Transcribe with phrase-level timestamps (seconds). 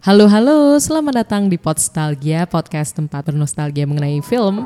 [0.00, 4.64] Halo halo, selamat datang di Podstalgia, podcast tempat bernostalgia mengenai film.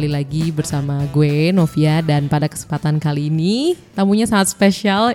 [0.00, 5.12] Kembali lagi bersama gue Novia dan pada kesempatan kali ini tamunya sangat spesial.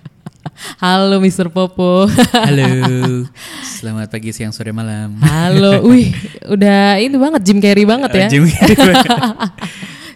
[0.80, 1.52] Halo Mr.
[1.52, 2.08] Popo.
[2.32, 2.64] Halo,
[3.76, 5.12] selamat pagi, siang, sore, malam.
[5.20, 6.16] Halo, wih,
[6.48, 8.24] udah ini banget Jim Carrey banget ya.
[8.24, 8.96] Uh, Jim Carrey.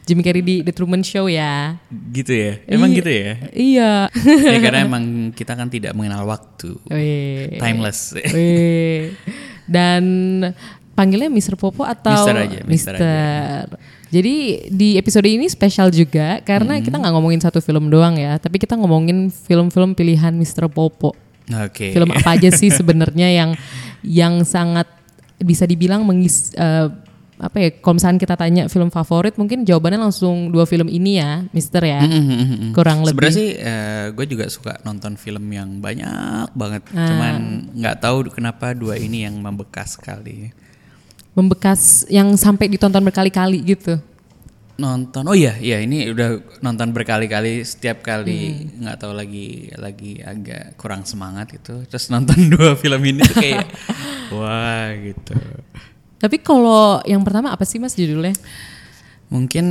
[0.08, 1.76] Jim Carrey di The Truman Show ya.
[2.16, 2.96] gitu ya, emang Iya.
[2.96, 3.32] gitu ya?
[3.52, 3.92] Iya.
[4.24, 5.04] ya karena emang
[5.36, 7.60] kita kan tidak mengenal waktu, Wih.
[7.60, 8.16] timeless.
[8.16, 9.12] Wih.
[9.68, 10.02] Dan
[11.02, 11.58] panggilnya Mr.
[11.58, 13.62] Popo atau Mister aja, Mister Mister.
[14.12, 14.34] Jadi
[14.68, 16.84] di episode ini spesial juga karena Hmm.
[16.84, 20.70] kita nggak ngomongin satu film doang ya, tapi kita ngomongin film-film pilihan Mr.
[20.70, 21.16] Popo.
[21.50, 21.90] Oke.
[21.90, 23.50] Film apa aja sih sebenarnya yang
[24.06, 24.86] yang sangat
[25.42, 26.86] bisa dibilang mengis eh,
[27.40, 27.74] apa ya?
[27.74, 32.04] Kalau misalnya kita tanya film favorit, mungkin jawabannya langsung dua film ini ya, Mister ya.
[32.06, 32.70] Mm-mm.
[32.70, 33.16] Kurang lebih.
[33.18, 33.50] Sebenarnya sih
[34.12, 37.08] gue juga suka nonton film yang banyak banget, Ah.
[37.10, 37.34] cuman
[37.74, 40.52] nggak tahu kenapa dua ini yang membekas sekali.
[41.32, 43.96] Membekas yang sampai ditonton berkali-kali gitu.
[44.72, 48.84] Nonton, oh iya, iya ini udah nonton berkali-kali, setiap kali Hmm.
[48.84, 53.68] nggak tahu lagi lagi agak kurang semangat gitu, terus nonton dua film ini tuh kayak
[54.36, 55.36] wah gitu.
[56.16, 58.32] Tapi kalau yang pertama apa sih Mas judulnya?
[59.28, 59.66] Mungkin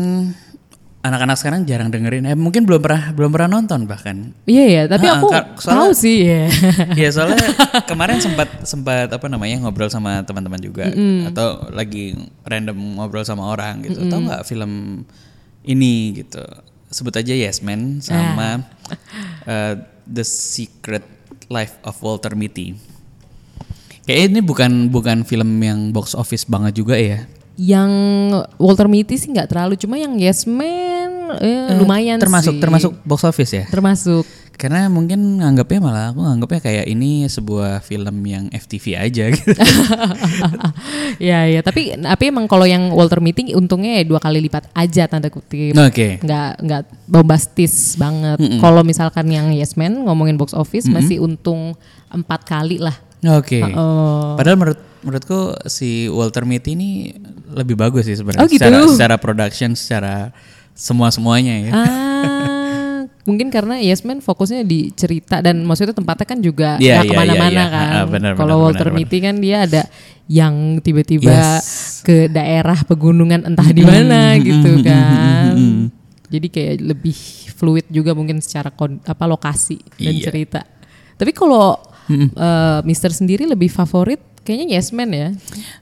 [1.01, 2.25] anak-anak sekarang jarang dengerin.
[2.25, 4.37] Eh mungkin belum pernah belum pernah nonton bahkan.
[4.45, 6.45] Iya ya, tapi Ah, aku soalnya- tahu sih ya.
[7.01, 7.41] ya soalnya
[7.89, 10.85] kemarin sempat sempat apa namanya ngobrol sama teman-teman juga
[11.25, 13.97] atau lagi random ngobrol sama orang gitu.
[13.99, 15.03] Tahu nggak film
[15.61, 16.41] ini gitu.
[16.87, 18.61] Sebut aja Yes Man sama
[19.47, 19.73] uh,
[20.15, 21.05] The Secret
[21.47, 22.75] Life of Walter Mitty.
[24.01, 27.25] Kayak ini bukan bukan film yang box office banget juga ya.
[27.55, 27.91] yang
[28.57, 30.90] Walter Mitty sih nggak terlalu, cuma yang Yes Man
[31.39, 32.61] eh, lumayan termasuk sih.
[32.61, 33.65] termasuk box office ya.
[33.69, 34.25] termasuk.
[34.51, 39.57] Karena mungkin nganggapnya malah aku nganggapnya kayak ini sebuah film yang FTV aja gitu.
[41.17, 45.09] ya ya, tapi tapi emang kalau yang Walter Mitty untungnya ya dua kali lipat aja
[45.09, 45.73] tanda kutip.
[45.73, 46.21] Oke.
[46.21, 48.37] nggak nggak bombastis banget.
[48.61, 51.73] Kalau misalkan yang Yes Man ngomongin box office masih untung
[52.13, 52.93] empat kali lah.
[53.37, 53.61] Oke.
[53.61, 54.33] Oh.
[54.37, 56.89] Padahal menurut menurutku si Walter Mitty ini
[57.49, 58.61] lebih bagus sih sebenarnya Oh, gitu?
[58.61, 60.29] secara secara production, secara
[60.81, 61.71] semua semuanya ya.
[61.71, 67.05] Ah, mungkin karena Yes Man fokusnya di cerita dan maksudnya tempatnya kan juga Iya, nggak
[67.05, 67.67] iya, ke mana-mana iya, iya.
[67.69, 68.05] kan.
[68.09, 69.81] Benar, Kalau Walter benar, Mitty kan dia ada
[70.25, 72.01] yang tiba-tiba Yes.
[72.01, 75.53] ke daerah pegunungan entah di mana gitu kan.
[76.25, 77.17] Jadi kayak lebih
[77.53, 80.25] fluid juga mungkin secara kon- apa lokasi dan Iya.
[80.25, 80.61] cerita.
[81.13, 81.77] Tapi kalau
[82.09, 85.29] eh, Mister sendiri lebih favorit kayaknya Yes Man ya.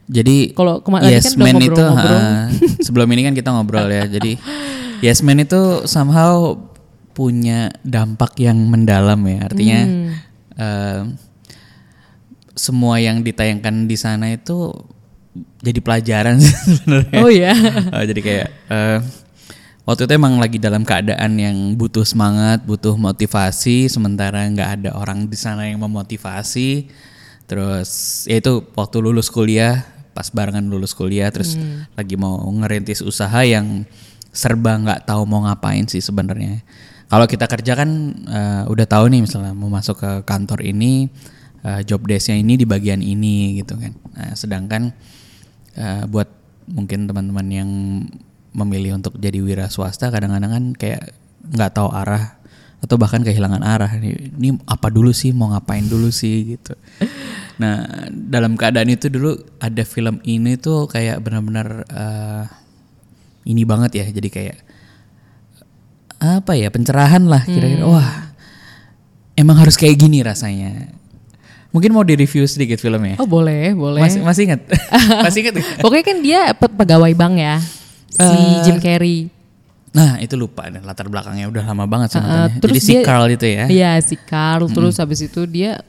[0.06, 2.20] Jadi Kalau kemarin Yes kan Man itu ngobrol-ngobrol.
[2.20, 2.46] ah,
[2.82, 4.04] sebelum ini kan kita ngobrol ya.
[4.06, 4.36] Jadi
[5.00, 6.58] Yes Man itu somehow
[7.14, 9.40] punya dampak yang mendalam ya.
[9.48, 10.10] Artinya Hmm.
[10.56, 11.02] eh,
[12.56, 14.72] semua yang ditayangkan di sana itu
[15.60, 17.20] jadi pelajaran sebenarnya.
[17.24, 17.54] Oh ya.
[17.96, 19.00] Eh, jadi kayak eh,
[19.84, 25.28] waktu itu emang lagi dalam keadaan yang butuh semangat, butuh motivasi, sementara nggak ada orang
[25.28, 26.88] di sana yang memotivasi.
[27.50, 29.82] Terus ya itu waktu lulus kuliah,
[30.14, 31.58] pas barengan lulus kuliah, terus
[31.98, 33.88] lagi mau ngerintis usaha yang
[34.40, 36.64] serba nggak tahu mau ngapain sih sebenarnya.
[37.12, 37.90] Kalau kita kerja kan
[38.24, 41.12] eh, udah tahu nih misalnya mau masuk ke kantor ini,
[41.68, 43.92] eh, job desk-nya ini di bagian ini gitu kan.
[44.16, 44.96] Nah, sedangkan
[45.76, 46.32] eh, buat
[46.70, 47.70] mungkin teman-teman yang
[48.54, 51.14] memilih untuk jadi wira swasta kadang-kadang kan kayak
[51.50, 52.40] nggak tahu arah
[52.80, 56.74] atau bahkan kehilangan arah ini, ini apa dulu sih mau ngapain dulu sih gitu
[57.62, 62.44] nah dalam keadaan itu dulu ada film ini tuh kayak benar-benar eh,
[63.50, 64.58] ini banget ya jadi kayak
[66.20, 68.30] apa ya pencerahan lah kira-kira wah
[69.34, 70.92] emang harus kayak gini rasanya
[71.70, 74.02] mungkin mau direview sedikit filmnya Oh boleh, boleh.
[74.02, 74.62] masih masih ingat
[75.26, 75.54] masih ingat?
[75.80, 77.56] Pokoknya kan dia pe- pegawai bank ya,
[78.10, 79.30] si Eh, Jim Carrey.
[79.90, 82.58] Nah itu lupa dan latar belakangnya udah lama banget sih Uh, nontonnya.
[82.60, 83.66] terus Jadi si dia- Carl itu ya.
[83.66, 84.66] Iya si Carl.
[84.68, 85.86] Terus habis itu dia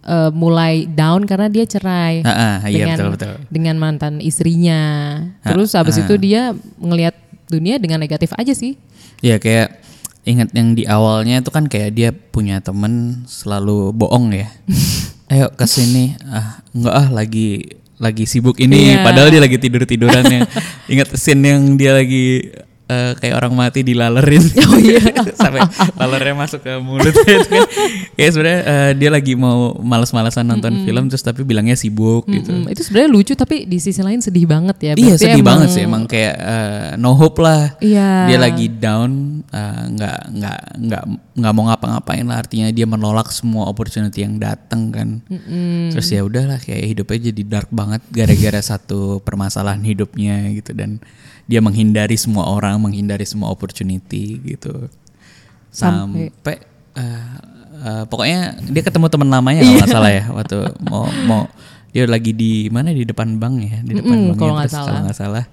[0.00, 3.34] eh, mulai down karena dia cerai Ah, ah, iya dengan betul betul.
[3.48, 4.80] dengan mantan istrinya.
[5.42, 7.14] Terus habis itu dia ngelihat
[7.46, 8.76] dunia dengan negatif aja sih.
[9.18, 9.80] Iya kayak
[10.22, 14.48] ingat yang di awalnya itu kan kayak dia punya temen selalu bohong ya.
[15.32, 16.16] Ayo ke sini.
[16.28, 17.48] Ah enggak ah lagi
[17.98, 19.02] lagi sibuk ini Iya.
[19.02, 20.46] padahal dia lagi tidur tidurannya.
[20.92, 22.52] ingat scene yang dia lagi
[22.88, 24.40] eh, kayak orang mati dilalerin.
[24.68, 25.00] Oh iya.
[25.40, 25.64] Sampai
[25.94, 27.64] lalernya masuk ke mulut gitu kan.
[28.14, 32.50] Kayak sebenarnya eh, dia lagi mau males-malesan nonton film terus tapi bilangnya sibuk gitu.
[32.50, 34.92] Mm, itu sebenarnya lucu tapi di sisi lain sedih banget ya.
[34.92, 37.76] Iya sedih emang- banget sih emang kayak eh, no hope lah.
[37.78, 38.28] Iya.
[38.28, 41.02] Dia lagi down, nggak nggak nggak
[41.38, 42.40] nggak mau ngapa-ngapain lah.
[42.40, 45.08] Artinya dia menolak semua opportunity yang datang kan.
[45.92, 50.98] Terus ya udahlah kayak hidupnya jadi dark banget gara-gara satu permasalahan hidupnya gitu dan
[51.48, 54.88] dia menghindari semua orang, menghindari semua opportunity gitu.
[55.68, 56.56] Sampai- Sampai
[56.94, 57.34] eh,
[57.78, 61.42] eh, pokoknya dia ketemu teman lamanya kalau nggak salah ya waktu mau mau
[61.88, 64.88] dia lagi di mana di depan bank ya di depan kalau nggak terus salah.
[64.88, 65.44] kalau nggak salah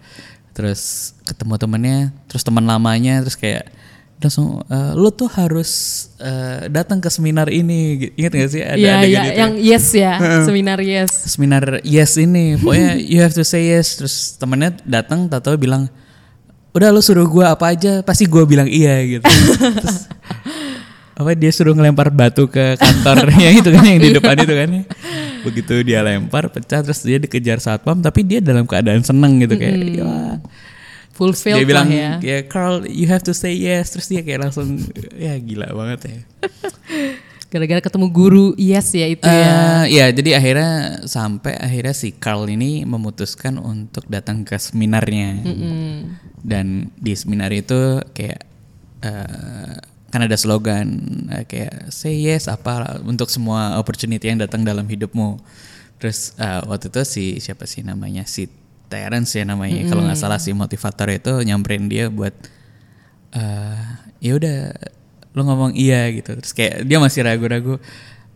[0.52, 0.82] terus
[1.24, 3.68] ketemu temennya terus teman lamanya terus kayak
[4.16, 5.70] langsung eh, lo tuh harus
[6.18, 9.36] eh, datang ke seminar ini ingat gak sih ada Iya, adegan iya, itu?
[9.38, 10.14] yang yes ya,
[10.48, 11.12] seminar yes.
[11.30, 15.92] seminar yes ini pokoknya you have to say yes terus temennya datang tato bilang
[16.76, 20.12] udah lo suruh gua apa aja pasti gua bilang iya gitu terus
[21.16, 24.84] apa dia suruh ngelempar batu ke kantornya itu kan yang di depan itu kan ya.
[25.48, 30.04] begitu dia lempar pecah terus dia dikejar satpam tapi dia dalam keadaan seneng gitu kayak
[30.04, 30.36] "Wah."
[31.16, 32.20] Fulfilled dia bilang ya.
[32.20, 34.84] ya Carl you have to say yes terus dia kayak langsung
[35.16, 36.20] ya gila banget ya
[37.56, 38.48] Gara-gara ketemu guru.
[38.60, 39.88] Yes ya itu ya.
[39.88, 40.72] Eh, ya jadi akhirnya
[41.08, 45.40] sampai akhirnya si Carl ini memutuskan untuk datang ke seminarnya.
[46.44, 48.44] Dan di seminar itu kayak
[49.08, 49.76] eh,
[50.12, 51.00] kan ada slogan
[51.32, 55.40] eh, kayak say yes apa untuk semua opportunity yang datang dalam hidupmu.
[56.04, 58.28] Terus eh, waktu itu si siapa sih namanya?
[58.28, 58.52] Si
[58.92, 59.80] Terence ya namanya.
[59.88, 62.36] Kalau nggak salah si motivator itu nyamperin dia buat
[63.32, 63.80] eh
[64.20, 64.60] ya udah
[65.36, 67.76] lu ngomong iya gitu terus kayak dia masih ragu-ragu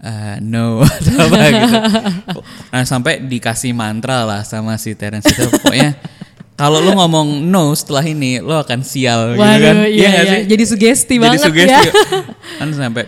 [0.04, 1.78] eh, no atau apa gitu
[2.76, 5.96] nah sampai dikasih mantra lah sama si Terence itu pokoknya
[6.60, 10.34] kalau lu ngomong no setelah ini lu akan sial gitu kan Waduh, iya, nggak iya.
[10.36, 10.42] sih?
[10.52, 11.72] Jadi sugesti Jadi banget sugesti.
[11.72, 11.94] ya.
[12.60, 13.04] kan sampai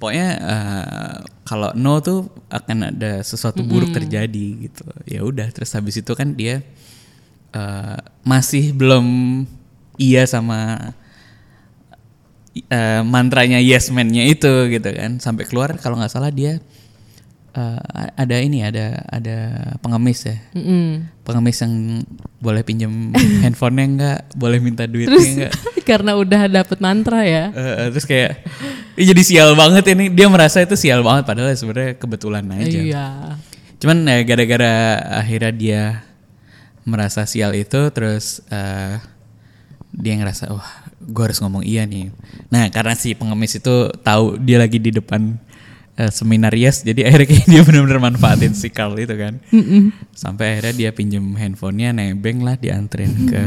[0.00, 6.00] pokoknya eh, kalau no tuh akan ada sesuatu buruk terjadi gitu ya udah terus habis
[6.00, 6.64] itu kan dia
[7.52, 9.04] eh, masih belum
[10.00, 10.92] iya sama
[12.62, 16.58] eh, mantranya yes man-nya itu gitu kan sampai keluar kalau nggak salah dia
[17.50, 17.78] eh,
[18.14, 19.36] ada ini ada ada
[19.78, 21.06] pengemis ya Mm-mm.
[21.22, 21.74] pengemis yang
[22.38, 23.10] boleh pinjam
[23.42, 25.52] handphonenya enggak boleh minta duitnya enggak
[25.88, 27.48] karena udah dapet mantra ya.
[27.48, 28.44] Eh, terus kayak
[28.92, 33.06] "Ih, jadi sial banget ini dia merasa itu sial banget padahal sebenarnya kebetulan aja Iya.
[33.78, 34.74] cuman ya gara-gara
[35.16, 35.82] akhirnya dia
[36.82, 39.00] merasa sial itu terus eh,
[39.88, 42.10] dia ngerasa wah gue harus ngomong iya nih.
[42.48, 45.38] Nah karena si pengemis itu tahu dia lagi di depan
[45.94, 49.38] eh, seminar yes jadi akhirnya dia benar-benar manfaatin si Carl itu kan.
[50.10, 53.42] Sampai akhirnya dia pinjem handphonenya nebeng lah dianterin ke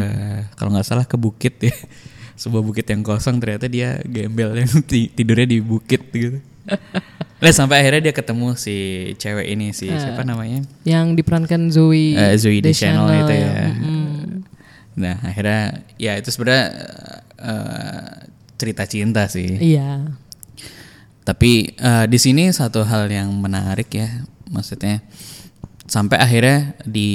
[0.56, 1.76] kalau nggak salah ke bukit ya.
[2.42, 6.40] Sebuah bukit yang kosong ternyata dia gembel yang ti- tidurnya di bukit gitu.
[7.42, 8.78] Nah sampai akhirnya dia ketemu si
[9.18, 10.62] cewek ini si siapa namanya?
[10.86, 12.14] Yang diperankan Zoe.
[12.14, 13.54] Eh, Zoe Deschanel Deschanel itu ya.
[13.66, 14.01] Mm-mm.
[14.98, 16.68] Nah akhirnya ya itu sebenarnya
[17.40, 18.10] eh,
[18.60, 19.58] cerita cinta sih.
[19.58, 20.12] Iya.
[21.24, 25.00] Tapi eh, di sini satu hal yang menarik ya, maksudnya
[25.92, 27.10] sampai akhirnya di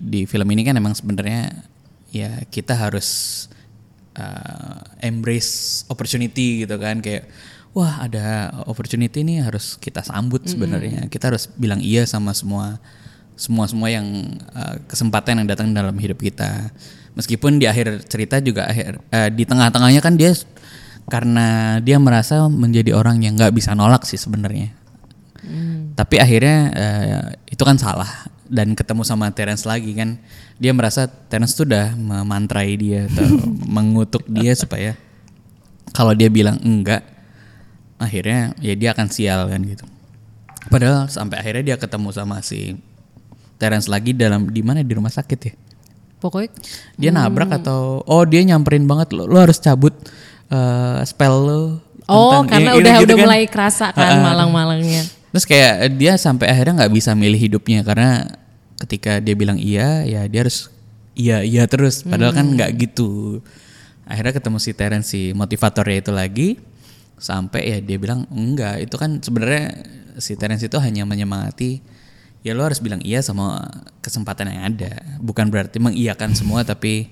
[0.00, 1.52] di film ini kan emang sebenarnya
[2.14, 3.08] ya kita harus
[4.16, 7.28] eh, embrace opportunity gitu kan kayak
[7.76, 11.12] wah ada opportunity ini harus kita sambut sebenarnya.
[11.12, 12.80] Kita harus bilang iya sama semua
[13.36, 14.08] semua semua yang
[14.56, 16.72] eh, kesempatan yang datang dalam hidup kita.
[17.16, 20.36] Meskipun di akhir cerita juga akhir eh, di tengah-tengahnya kan dia
[21.08, 24.70] karena dia merasa menjadi orang yang nggak bisa nolak sih sebenarnya.
[25.96, 30.20] Tapi akhirnya eh, itu kan salah dan ketemu sama Terence lagi kan
[30.60, 33.26] dia merasa Terence tuh udah memantrai dia atau
[33.76, 34.94] mengutuk dia supaya
[35.96, 37.02] kalau dia bilang enggak
[37.96, 39.84] akhirnya ya dia akan sial kan gitu.
[40.66, 42.76] Padahal sampai akhirnya dia ketemu sama si
[43.56, 45.54] Terence lagi dalam di mana di rumah sakit ya.
[46.26, 46.50] Pokoknya
[46.98, 49.94] Dia nabrak atau oh dia nyamperin banget lo, lo harus cabut
[50.50, 51.62] eh, spell lo.
[52.06, 53.24] Oh, tentang- karena ya, udah gitu udah kan.
[53.26, 55.02] mulai kerasa kan malang-malangnya.
[55.30, 58.26] Terus kayak dia sampai akhirnya nggak bisa milih hidupnya karena
[58.82, 60.70] ketika dia bilang iya ya dia harus
[61.14, 63.42] iya iya terus padahal kan nggak gitu.
[64.06, 66.48] Akhirnya ketemu si Terence si motivatornya itu lagi
[67.18, 69.74] sampai ya dia bilang enggak itu kan sebenarnya
[70.22, 71.82] si Terence itu hanya menyemangati
[72.46, 73.66] ya lo harus bilang iya sama
[73.98, 77.10] kesempatan yang ada bukan berarti mengiyakan semua tapi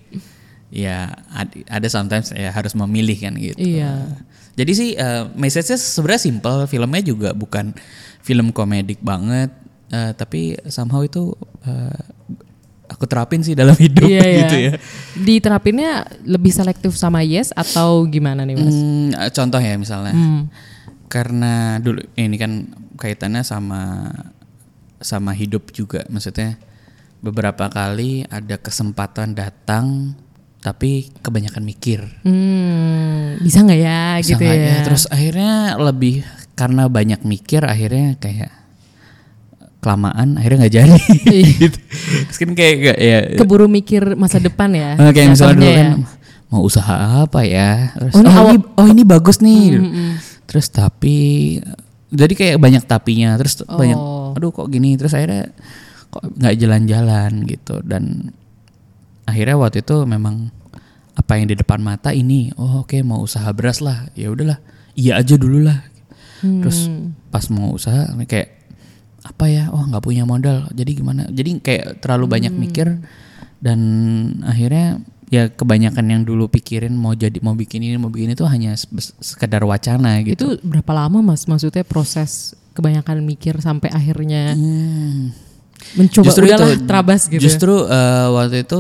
[0.71, 3.59] ya ad- ada sometimes ya harus memilih kan gitu.
[3.59, 4.14] Iya.
[4.55, 7.75] Jadi sih eh, message-nya sebenarnya simple, filmnya juga bukan
[8.23, 9.50] film komedik banget,
[9.91, 11.99] eh, tapi somehow itu eh,
[12.87, 14.38] aku terapin sih dalam hidup Iya, iya.
[14.41, 14.73] gitu ya.
[15.17, 18.71] Diterapinnya lebih selektif sama yes atau gimana nih mas?
[18.71, 20.47] Hmm, contoh ya misalnya, Hmm.
[21.07, 22.53] karena dulu ini kan
[22.95, 24.07] kaitannya sama
[25.05, 26.57] sama hidup juga, maksudnya
[27.21, 30.17] beberapa kali ada kesempatan datang
[30.59, 32.01] tapi kebanyakan mikir.
[32.25, 34.65] Hmm, bisa nggak ya Bisa gitu nggak ya?
[34.67, 34.77] ya?
[34.83, 38.49] Terus akhirnya lebih karena banyak mikir akhirnya kayak
[39.79, 40.97] kelamaan akhirnya nggak jadi.
[41.29, 41.49] Iya.
[41.63, 41.79] gitu.
[42.25, 44.97] Terus kan kayak kayak ya Keburu mikir masa depan ya?
[45.13, 45.89] kayak misalnya dulu kan
[46.49, 47.93] mau usaha apa ya?
[47.93, 49.65] Terus, Oh, oh, ini ini, awal- oh ini bagus nih.
[49.77, 50.09] Mm-mm.
[50.49, 51.17] Terus tapi
[52.09, 54.24] jadi kayak banyak tapinya terus banyak Oh.
[54.35, 54.95] Aduh kok gini?
[54.95, 55.50] Terus akhirnya
[56.09, 57.31] kok nggak jalan-jalan?
[57.45, 57.81] gitu.
[57.81, 58.35] Dan
[59.25, 60.50] akhirnya waktu itu memang
[61.14, 64.11] apa yang di depan mata ini oh oke mau usaha beras lah.
[64.12, 64.59] Ya udahlah
[64.95, 65.81] iya aja dulu lah.
[66.43, 67.17] Terus Hmm.
[67.31, 68.53] pas mau usaha kayak
[69.25, 69.73] apa ya?
[69.73, 70.69] Oh nggak punya modal.
[70.71, 71.25] Jadi gimana?
[71.26, 72.61] Jadi kayak terlalu banyak Hmm.
[72.61, 72.88] mikir.
[73.64, 73.81] Dan
[74.45, 75.00] akhirnya
[75.33, 78.93] ya kebanyakan yang dulu pikirin mau jadi mau bikin ini mau bikin itu hanya se-
[79.19, 80.37] sekedar wacana gitu.
[80.37, 81.49] Itu berapa lama mas?
[81.49, 85.31] Maksudnya proses kebanyakan mikir sampai akhirnya Hmm.
[85.95, 87.40] mencoba Justru udahlah itu, terabas gitu.
[87.40, 88.78] Justru eh, waktu itu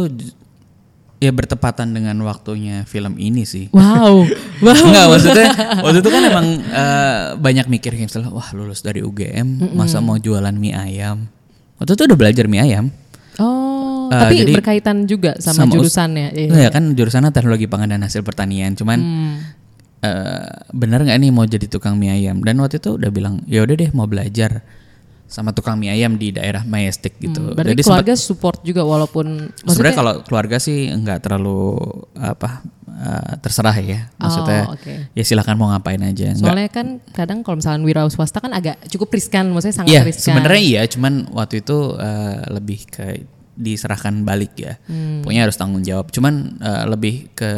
[1.16, 3.70] ya bertepatan dengan waktunya film ini sih.
[3.70, 4.26] Wow,
[4.64, 4.74] wow.
[4.76, 5.48] Enggak maksudnya
[5.84, 10.16] waktu itu kan emang eh, banyak mikir kayak misalnya wah lulus dari UGM masa mau
[10.16, 11.24] jualan mie ayam.
[11.76, 12.86] Waktu itu udah belajar mie ayam.
[13.36, 16.28] Oh, Eh, tapi jadi berkaitan juga sama, sama us- jurusannya.
[16.30, 16.50] Iya.
[16.58, 18.74] Ya kan jurusannya teknologi pangan dan hasil pertanian.
[18.74, 19.34] Cuman Hmm.
[20.04, 22.38] Eh, bener nggak nih mau jadi tukang mie ayam?
[22.38, 24.60] Dan waktu itu udah bilang ya udah deh mau belajar
[25.24, 27.40] sama tukang mie ayam di daerah Majestic gitu.
[27.42, 31.80] Hmm, Berarti Jadi sempat- keluarga support juga walaupun Sebenarnya kalau keluarga sih nggak terlalu
[32.14, 34.06] apa eh, terserah ya.
[34.14, 34.94] Maksudnya Oh, oke.
[35.10, 36.30] ya silahkan mau ngapain aja.
[36.30, 40.00] Nggak- soalnya kan kadang kalau misalnya wira swasta kan agak cukup riskan, maksudnya sangat Iya
[40.06, 40.24] riskan.
[40.30, 43.06] sebenarnya iya, cuman waktu itu eh, lebih ke
[43.54, 44.78] diserahkan balik ya.
[44.84, 45.22] Hmm.
[45.22, 46.10] Pokoknya harus tanggung jawab.
[46.10, 47.50] Cuman eh, lebih ke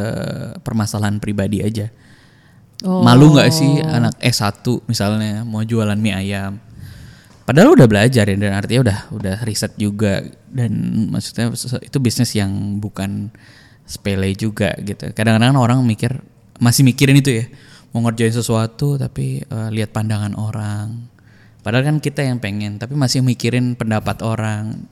[0.61, 1.93] permasalahan pribadi aja.
[2.85, 3.00] Oh.
[3.00, 6.61] Malu nggak sih anak S1 misalnya mau jualan mie ayam?
[7.47, 10.73] Padahal udah belajar ya dan artinya udah udah riset juga dan
[11.09, 13.30] maksudnya itu bisnis yang bukan
[13.87, 15.09] sepele juga gitu.
[15.14, 16.21] Kadang-kadang orang mikir
[16.59, 17.45] masih mikirin itu ya
[17.95, 21.06] mau ngerjain sesuatu tapi eh, lihat pandangan orang.
[21.64, 24.85] Padahal kan kita yang pengen tapi masih mikirin pendapat orang,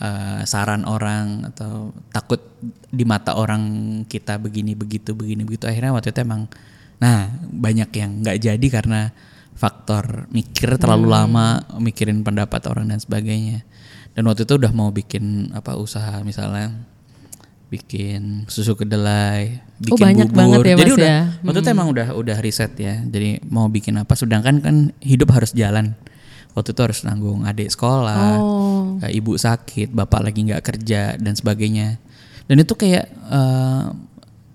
[0.00, 2.40] eh, saran orang atau takut
[2.90, 3.62] di mata orang
[4.08, 6.48] kita begini begitu begini begitu akhirnya waktu itu emang
[7.02, 9.10] nah banyak yang nggak jadi karena
[9.52, 13.66] faktor mikir terlalu lama mikirin pendapat orang dan sebagainya
[14.14, 16.70] dan waktu itu udah mau bikin apa usaha misalnya
[17.68, 21.22] bikin susu kedelai Oh, bikin banyak bubur banget ya, jadi Mas, udah ya?
[21.42, 25.50] waktu itu emang udah udah riset ya jadi mau bikin apa sedangkan kan hidup harus
[25.50, 25.98] jalan
[26.52, 29.00] waktu itu harus nanggung adik sekolah Oh.
[29.00, 31.96] eh, ibu sakit, bapak lagi nggak kerja dan sebagainya.
[32.44, 33.82] Dan itu kayak eh,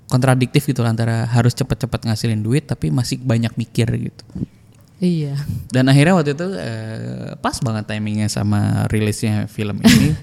[0.08, 4.24] kontradiktif gitu antara harus cepet-cepet ngasilin duit tapi masih banyak mikir gitu.
[4.98, 5.38] Iya.
[5.70, 10.16] Dan akhirnya waktu itu eh, pas banget timingnya sama rilisnya film ini.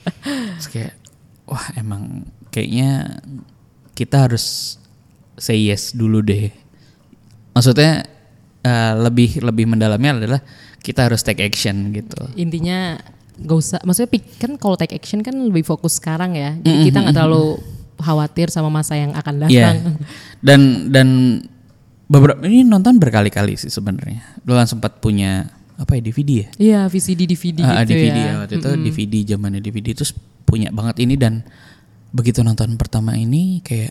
[0.56, 0.94] Terus kayak
[1.44, 3.20] wah emang kayaknya
[3.92, 4.78] kita harus
[5.36, 6.48] say yes dulu deh.
[7.52, 8.06] Maksudnya
[8.64, 10.40] eh, lebih lebih mendalamnya adalah
[10.80, 12.22] kita harus take action gitu.
[12.38, 12.96] Intinya
[13.34, 16.56] gak usah, maksudnya kan kalau take action kan lebih fokus sekarang ya.
[16.64, 17.73] Jadi kita nggak terlalu
[18.04, 19.72] khawatir sama masa yang akan Iya.
[19.72, 19.76] datang.
[20.38, 20.60] Dan
[20.92, 21.08] dan
[22.04, 24.20] beberapa ini nonton berkali-kali sih sebenarnya.
[24.44, 26.48] Lu kan sempat punya apa ya DVD ya?
[26.54, 28.24] Iya, VCD DVD Ah, gitu DVD ya.
[28.28, 28.34] ya.
[28.44, 30.12] Waktu itu DVD zamannya DVD terus
[30.44, 31.42] punya banget ini dan
[32.12, 33.90] begitu nonton pertama ini kayak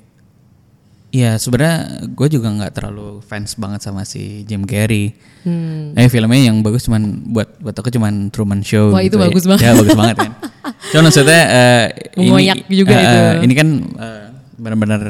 [1.11, 5.13] ya sebenarnya gue juga nggak terlalu fans banget sama si Jim Carrey.
[5.43, 5.93] Hmm.
[5.93, 8.89] Eh filmnya yang bagus cuman buat buat aku cuman Truman Show.
[8.89, 9.23] Wah, itu gitu ya.
[9.27, 9.61] bagus banget.
[9.61, 10.31] Ya bagus banget kan.
[10.63, 11.85] Cuman maksudnya eh,
[12.19, 13.19] ini juga eh, itu.
[13.49, 13.67] Ini kan
[13.99, 15.01] eh, benar-benar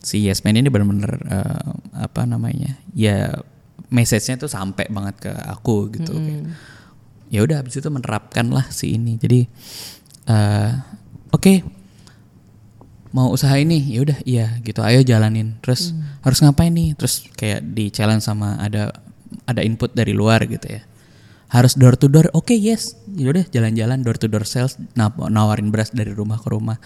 [0.00, 1.68] si Yes Man ini benar-benar eh,
[2.04, 2.76] apa namanya?
[2.92, 3.40] Ya
[3.88, 6.12] message-nya tuh sampai banget ke aku gitu.
[6.14, 6.52] Kayak,
[7.32, 9.16] ya udah habis itu menerapkan lah si ini.
[9.16, 9.48] Jadi
[10.28, 10.70] eh
[11.32, 11.80] oke
[13.10, 15.90] mau usaha ini ya udah iya gitu ayo jalanin terus
[16.22, 18.94] harus ngapain nih terus kayak di challenge sama ada
[19.50, 20.82] ada input dari luar gitu ya
[21.50, 25.68] harus door to door oke yes ya udah jalan-jalan door to door sales naw- nawarin
[25.68, 26.78] beras dari rumah ke rumah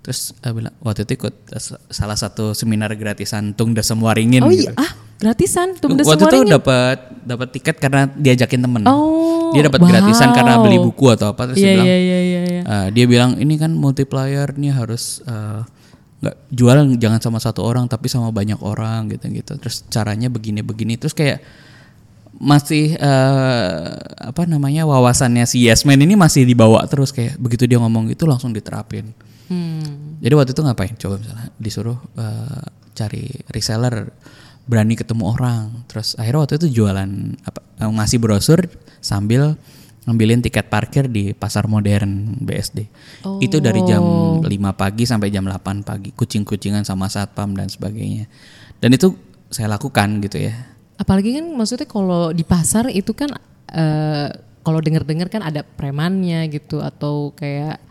[0.00, 4.52] terus eh, bilang waktu itu ikut s- salah satu seminar gratisan tung desem waringin Oh
[4.52, 4.68] gitu.
[4.68, 9.80] iya, ah gratisan tuh waktu itu dapat dapat tiket karena diajakin temen Oh, dia dapat
[9.80, 10.86] gratisan karena beli wow.
[10.86, 12.40] buku atau apa terus Iya dia bilang iya iya iya.
[12.44, 12.62] iya.
[12.62, 15.64] Uh, dia bilang ini kan multiplier nih harus uh,
[16.20, 20.60] nggak jual jangan sama satu orang tapi sama banyak orang gitu gitu terus caranya begini
[20.60, 21.40] begini terus kayak
[22.40, 23.84] masih eh,
[24.18, 28.50] apa namanya wawasannya si Yasmin ini masih dibawa terus kayak begitu dia ngomong itu langsung
[28.50, 29.14] diterapin.
[29.46, 30.18] Hmm.
[30.24, 30.94] Jadi waktu itu ngapain?
[30.96, 32.64] Coba misalnya disuruh eh,
[32.96, 34.10] cari reseller,
[34.64, 35.84] berani ketemu orang.
[35.86, 37.10] Terus akhirnya waktu itu jualan
[37.44, 38.60] apa eh, ngasih brosur
[39.04, 39.54] sambil
[40.04, 42.78] ngambilin tiket parkir di pasar modern BSD.
[43.40, 44.04] Itu dari jam
[44.44, 48.28] 5 pagi sampai jam 8 pagi, kucing-kucingan sama satpam dan sebagainya.
[48.84, 49.16] Dan itu
[49.48, 50.73] saya lakukan gitu ya.
[50.94, 53.30] Apalagi kan maksudnya kalau di pasar itu kan
[53.68, 54.28] eh,
[54.60, 57.82] kalau denger-dengar kan ada premannya gitu atau kayak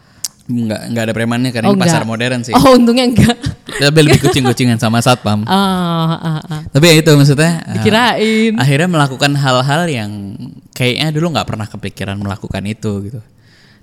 [0.44, 2.52] Nggak, nggak ada premannya karena Oh, ini pasar modern sih.
[2.52, 3.32] Oh untungnya enggak.
[3.80, 5.48] Tapi lebih kucing-kucingan sama satpam.
[5.48, 5.56] ah,
[6.20, 6.62] ah, ah.
[6.68, 7.64] Tapi ya itu maksudnya.
[7.64, 8.54] eh, Dikirain.
[8.60, 10.12] akhirnya melakukan hal-hal yang
[10.76, 13.22] kayaknya dulu nggak pernah kepikiran melakukan itu gitu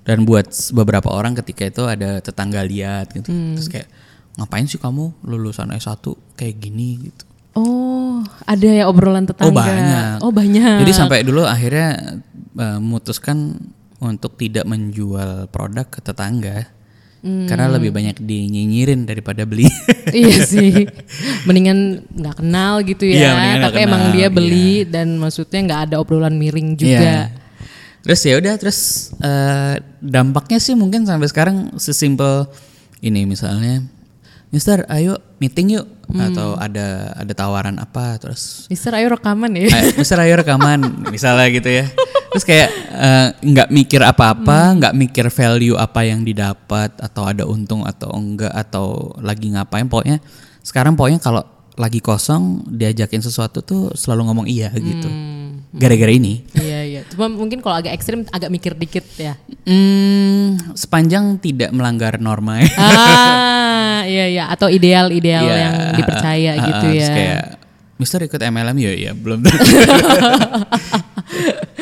[0.00, 3.54] dan buat beberapa orang ketika itu ada tetangga lihat gitu Hmm.
[3.54, 3.88] terus kayak
[4.36, 6.02] ngapain sih kamu lulusan S1
[6.34, 9.50] kayak gini gitu Oh, ada ya obrolan tetangga.
[9.50, 10.86] oh banyak Oh, banyak.
[10.86, 12.18] jadi sampai dulu akhirnya
[12.54, 13.58] eh, memutuskan
[13.98, 16.70] untuk tidak menjual produk ke tetangga
[17.20, 19.68] karena lebih banyak dinyinyirin daripada beli
[20.16, 20.88] iya sih.
[21.46, 23.36] Mendingan nggak kenal gitu ya.
[23.36, 26.96] Iya, Tapi emang kenal, dia beli dan maksudnya nggak ada obrolan miring juga.
[26.96, 27.20] Iya.
[28.00, 28.78] Terus ya udah terus
[29.20, 32.48] eh, dampaknya sih mungkin sampai sekarang sesimpel
[33.04, 33.84] ini misalnya,
[34.50, 39.70] Mister, ayo meeting yuk atau ada ada tawaran apa terus Mister ayo rekaman ya.
[39.70, 40.82] "Ayo, Mister ayo rekaman
[41.14, 41.86] misalnya gitu ya.
[42.34, 47.86] Terus kayak eh, nggak mikir apa-apa, nggak mikir value apa yang didapat atau ada untung
[47.86, 50.18] atau enggak atau lagi ngapain pokoknya
[50.66, 51.42] sekarang pokoknya kalau
[51.78, 55.08] lagi kosong diajakin sesuatu tuh selalu ngomong iya gitu.
[55.70, 56.42] Gara-gara ini.
[56.58, 57.08] iya iya.
[57.16, 59.34] Cuma mungkin kalau agak ekstrim agak mikir dikit ya.
[59.64, 62.68] Hmm, sepanjang tidak melanggar norma ya.
[62.76, 64.44] ah iya iya.
[64.52, 67.08] Atau ideal-ideal Iya, yang dipercaya ah, gitu ah, ya.
[67.08, 67.42] kayak
[68.00, 69.44] Mister ikut MLM ya ya belum.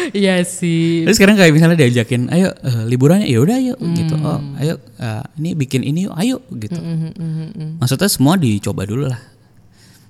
[0.09, 1.05] Iya sih.
[1.05, 4.15] Terus sekarang kayak misalnya diajakin, ayo eh, liburannya ya udah ayo gitu.
[4.17, 4.25] Hmm.
[4.25, 6.79] Oh, ayo eh, ini bikin ini yuk, ayo gitu.
[6.79, 9.21] Hmm, Maksudnya semua dicoba dulu lah.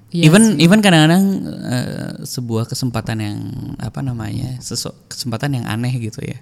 [0.09, 1.25] Iya even even kadang-kadang
[1.69, 3.39] eh, sebuah kesempatan yang
[3.77, 6.41] apa namanya, sesu, kesempatan yang aneh gitu ya.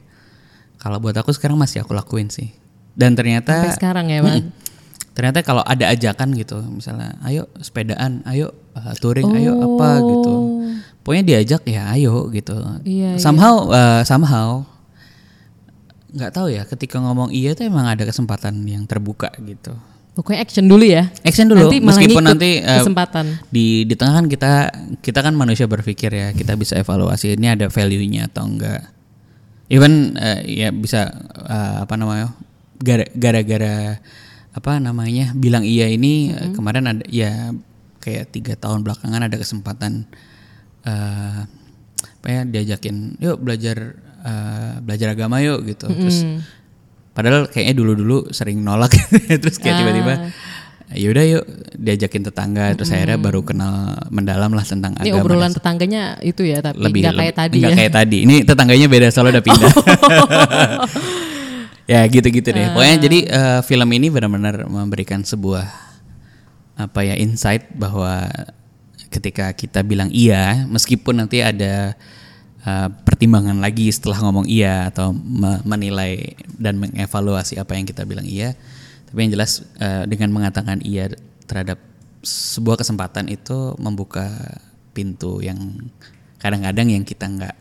[0.78, 2.54] Kalau buat aku sekarang masih aku lakuin sih.
[2.94, 4.54] Dan ternyata Sampai sekarang ya, Bang.
[5.16, 10.34] Ternyata kalau ada ajakan gitu, misalnya, ayo sepedaan, ayo uh, touring, ayo apa gitu.
[11.00, 12.52] Pokoknya diajak ya, ayo gitu.
[12.52, 12.78] Oh.
[12.84, 14.62] Iya, somehow, uh, somehow,
[16.12, 16.68] nggak tahu ya.
[16.68, 19.72] Ketika ngomong iya tuh emang ada kesempatan yang terbuka gitu.
[20.16, 21.12] Pokoknya action dulu ya.
[21.20, 23.36] Action dulu, Nanti meskipun nanti uh, kesempatan.
[23.52, 24.52] di di tengah kan kita
[25.04, 28.80] kita kan manusia berpikir ya, kita bisa evaluasi ini ada value-nya atau enggak.
[29.68, 31.12] Even uh, ya bisa
[31.44, 32.32] uh, apa namanya
[32.80, 34.00] gara- gara-gara
[34.56, 37.52] apa namanya bilang iya ini uh, kemarin ada ya
[38.00, 40.08] kayak tiga tahun belakangan ada kesempatan
[40.88, 41.44] uh,
[42.00, 46.24] apa ya diajakin yuk belajar uh, belajar agama yuk gitu terus
[47.16, 48.92] padahal kayaknya dulu-dulu sering nolak.
[49.42, 50.14] Terus kayak tiba-tiba
[50.86, 52.76] yaudah yuk diajakin tetangga.
[52.76, 55.24] Terus akhirnya baru kenal mendalam lah tentang Ini agama.
[55.24, 57.78] obrolan dan tetangganya itu ya, tapi lebih lebih- kayak tadi nggak ya.
[57.80, 58.18] kayak tadi.
[58.28, 59.72] Ini tetangganya beda soalnya udah pindah.
[61.86, 62.74] Ya gitu-gitu deh.
[62.74, 65.70] Pokoknya jadi eh, film ini benar-benar memberikan sebuah
[66.74, 68.26] apa ya insight bahwa
[69.08, 71.94] ketika kita bilang iya meskipun nanti ada
[72.66, 78.26] eh, pertimbangan lagi setelah ngomong iya atau me- menilai dan mengevaluasi apa yang kita bilang
[78.26, 78.58] iya
[79.06, 81.08] tapi yang jelas eh, dengan mengatakan iya
[81.46, 81.78] terhadap
[82.26, 84.26] sebuah kesempatan itu membuka
[84.90, 85.56] pintu yang
[86.42, 87.56] kadang-kadang yang kita nggak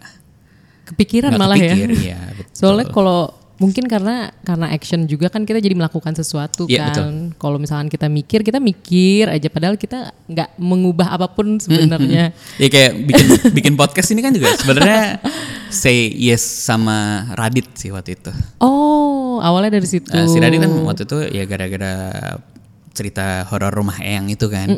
[0.86, 2.20] Kepikiran nggak malah kepikir, ya.
[2.38, 2.54] betul.
[2.54, 7.32] Soalnya kalau mungkin karena karena action juga kan kita jadi melakukan sesuatu Iya, kan.
[7.40, 12.36] Kalau misalkan kita mikir, kita mikir aja padahal kita nggak mengubah apa pun sebenarnya.
[12.60, 13.26] ya kayak bikin
[13.58, 15.24] bikin podcast ini kan juga sebenarnya
[15.72, 18.32] say yes sama Radit sih waktu itu.
[18.60, 20.12] Oh, awalnya dari situ.
[20.12, 21.94] Nah, si Radit kan waktu itu ya gara-gara
[22.96, 24.72] cerita horor rumah Eyang itu kan.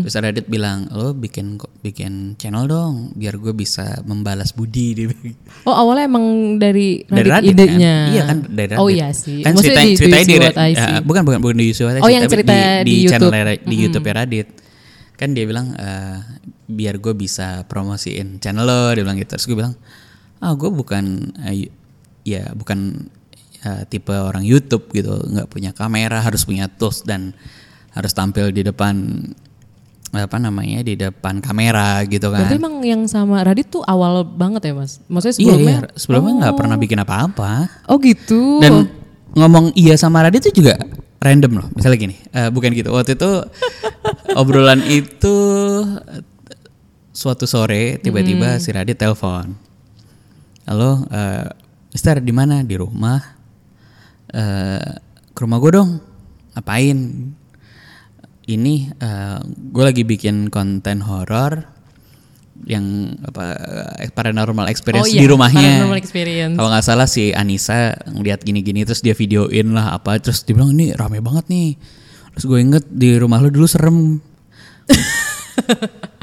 [0.00, 5.10] Terus Radit bilang, "Lo bikin bikin channel dong biar gue bisa membalas budi." Dia.
[5.66, 7.96] Oh, awalnya emang dari dari Radit Radit idenya.
[7.98, 8.12] kan?
[8.14, 8.80] Iya kan dari Radit.
[8.80, 9.42] Oh iya sih.
[9.42, 10.96] Kan ceritanya, di ceritanya di, I eh, See.
[11.02, 13.66] bukan bukan bukan di YouTube Oh, yang cerita di, di channel YouTube.
[13.66, 14.48] di YouTube Radit.
[15.18, 16.16] Kan dia bilang eh,
[16.70, 19.34] biar gue bisa promosiin channel lo, dia bilang gitu.
[19.34, 19.74] Terus gue bilang,
[20.38, 21.04] "Ah, gue bukan
[21.42, 21.66] eh,
[22.22, 23.10] ya bukan
[23.66, 27.34] eh, tipe orang YouTube gitu, nggak punya kamera, harus punya tools dan
[27.90, 28.94] harus tampil di depan
[30.14, 34.70] apa namanya di depan kamera gitu kan." Berarti emang yang sama Radit tuh awal banget
[34.70, 35.02] ya mas?
[35.10, 35.74] Maksudnya Iya, sebelumnya?
[35.74, 37.52] iya, sebelumnya nggak pernah bikin apa-apa.
[37.90, 38.62] Oh gitu.
[38.62, 38.86] Dan
[39.34, 40.78] ngomong iya sama Radit itu juga
[41.18, 41.68] random loh.
[41.74, 42.94] Misalnya gini, eh, bukan gitu.
[42.94, 43.30] Waktu itu
[44.40, 45.34] obrolan itu
[47.10, 49.56] suatu sore tiba-tiba si Radit telepon.
[50.64, 51.46] Halo, eh,
[51.92, 52.60] Mister di mana?
[52.62, 53.35] Di rumah.
[54.36, 54.90] Eh,
[55.32, 55.90] ke rumah gue dong.
[56.52, 56.98] Ngapain?
[58.46, 61.64] Ini eh, gue lagi bikin konten horor
[62.64, 63.52] yang apa
[64.00, 65.84] eh, paranormal experience Oh iya, di rumahnya.
[65.84, 66.54] paranormal experience.
[66.56, 70.72] Kalau nggak salah si Anissa ngeliat gini-gini terus dia videoin lah apa terus dia bilang
[70.72, 71.76] ini rame banget nih.
[72.36, 74.20] Terus gue inget di rumah lu dulu serem.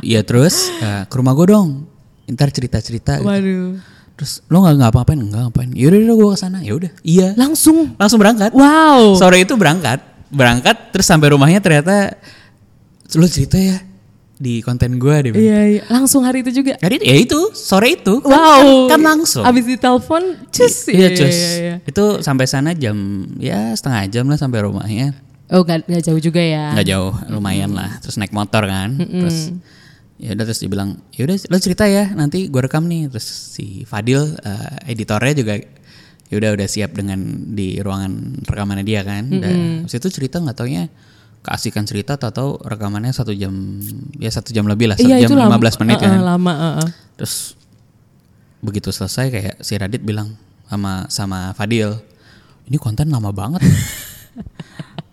[0.03, 1.87] Iya terus eh, ke rumah gue dong.
[2.27, 3.17] Ntar cerita-cerita.
[3.17, 3.79] gitu.
[4.13, 5.19] Terus lo nggak ngapain?
[5.19, 5.69] Enggak ngapain.
[5.73, 6.57] Yaudah udah gue ke sana.
[6.61, 6.91] Ya udah.
[7.01, 7.27] Iya.
[7.33, 7.97] Langsung.
[7.97, 8.53] Langsung berangkat.
[8.53, 9.17] Wow.
[9.17, 9.99] Sore itu berangkat.
[10.33, 12.17] Berangkat terus sampai rumahnya ternyata
[13.13, 13.77] lo cerita ya
[14.43, 15.31] di konten gue deh.
[15.31, 15.81] Iya, iya.
[15.87, 16.75] Langsung hari itu juga.
[16.81, 18.89] Jadi ya itu sore itu kan, Wow.
[18.89, 19.43] kan, kan langsung.
[19.45, 20.89] Abis ditelepon, cus.
[20.89, 21.31] Iya cus.
[21.37, 21.75] iya, iya.
[21.85, 22.97] Itu sampai sana jam
[23.39, 25.15] ya setengah jam lah sampai rumahnya.
[25.53, 26.73] Oh gak, gak jauh juga ya.
[26.73, 28.01] Nggak jauh, lumayan lah.
[28.01, 28.97] Terus naik motor kan.
[28.97, 29.53] Terus
[30.23, 33.11] ya udah terus dibilang, ya udah lo cerita ya nanti gue rekam nih.
[33.11, 35.53] Terus si Fadil eh, editornya juga
[36.31, 37.19] ya udah udah siap dengan
[37.51, 39.27] di ruangan rekamannya dia kan.
[39.27, 40.87] Dan habis itu cerita nggak taunya
[41.43, 43.51] keasikan cerita atau rekamannya satu jam
[44.15, 45.59] ya satu jam lebih lah satu Iya jam itu lama.
[45.59, 46.11] 15 menit Uh-uh, kan.
[46.23, 46.53] Lama.
[46.55, 46.87] uh-uh.
[47.19, 47.35] Terus
[48.63, 50.39] begitu selesai kayak si Radit bilang
[50.71, 51.99] sama sama Fadil,
[52.71, 53.59] ini konten lama banget.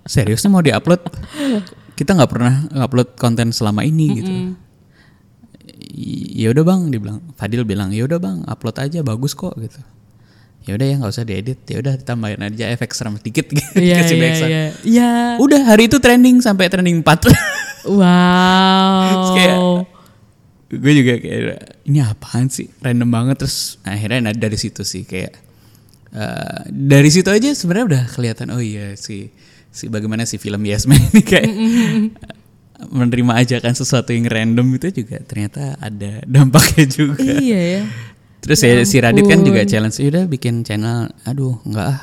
[0.06, 1.02] Seriusnya mau diupload?
[1.98, 2.54] Kita nggak pernah
[2.86, 4.32] upload konten selama ini gitu.
[6.34, 9.80] Ya udah bang, dibilang Fadil bilang ya udah bang, upload aja bagus kok gitu.
[10.68, 13.76] Ya udah ya nggak usah diedit, ya udah ditambahin aja efek serem dikit gitu.
[13.80, 14.50] Iya, kasih iya, backsound.
[14.50, 14.62] iya.
[14.84, 15.10] Iya.
[15.40, 17.08] Udah hari itu trending sampai trending 4
[17.88, 19.32] Wow.
[19.32, 19.56] kayak
[20.70, 25.34] gue juga kayak ini apaan sih random banget terus akhirnya dari situ sih kayak
[26.14, 29.34] eh, dari situ aja sebenarnya udah kelihatan oh iya si
[29.72, 31.50] si bagaimana si film Yes Man ini kayak
[32.88, 37.20] menerima ajakan sesuatu yang random itu juga ternyata ada dampaknya juga.
[37.20, 37.82] Iya ya.
[38.40, 41.12] terus ya, si Radit kan juga challenge "Ya udah bikin channel.
[41.28, 42.00] Aduh nggak ah.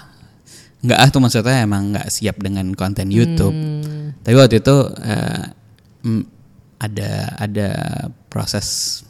[0.85, 3.57] Nggak ah tuh maksudnya emang nggak siap dengan konten YouTube.
[4.21, 4.75] Tapi waktu itu
[6.05, 6.23] mm,
[6.77, 7.11] ada
[7.41, 7.69] ada
[8.29, 9.01] proses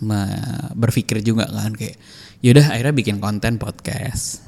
[0.72, 2.00] berpikir juga kan kayak
[2.40, 4.48] yaudah akhirnya bikin konten podcast.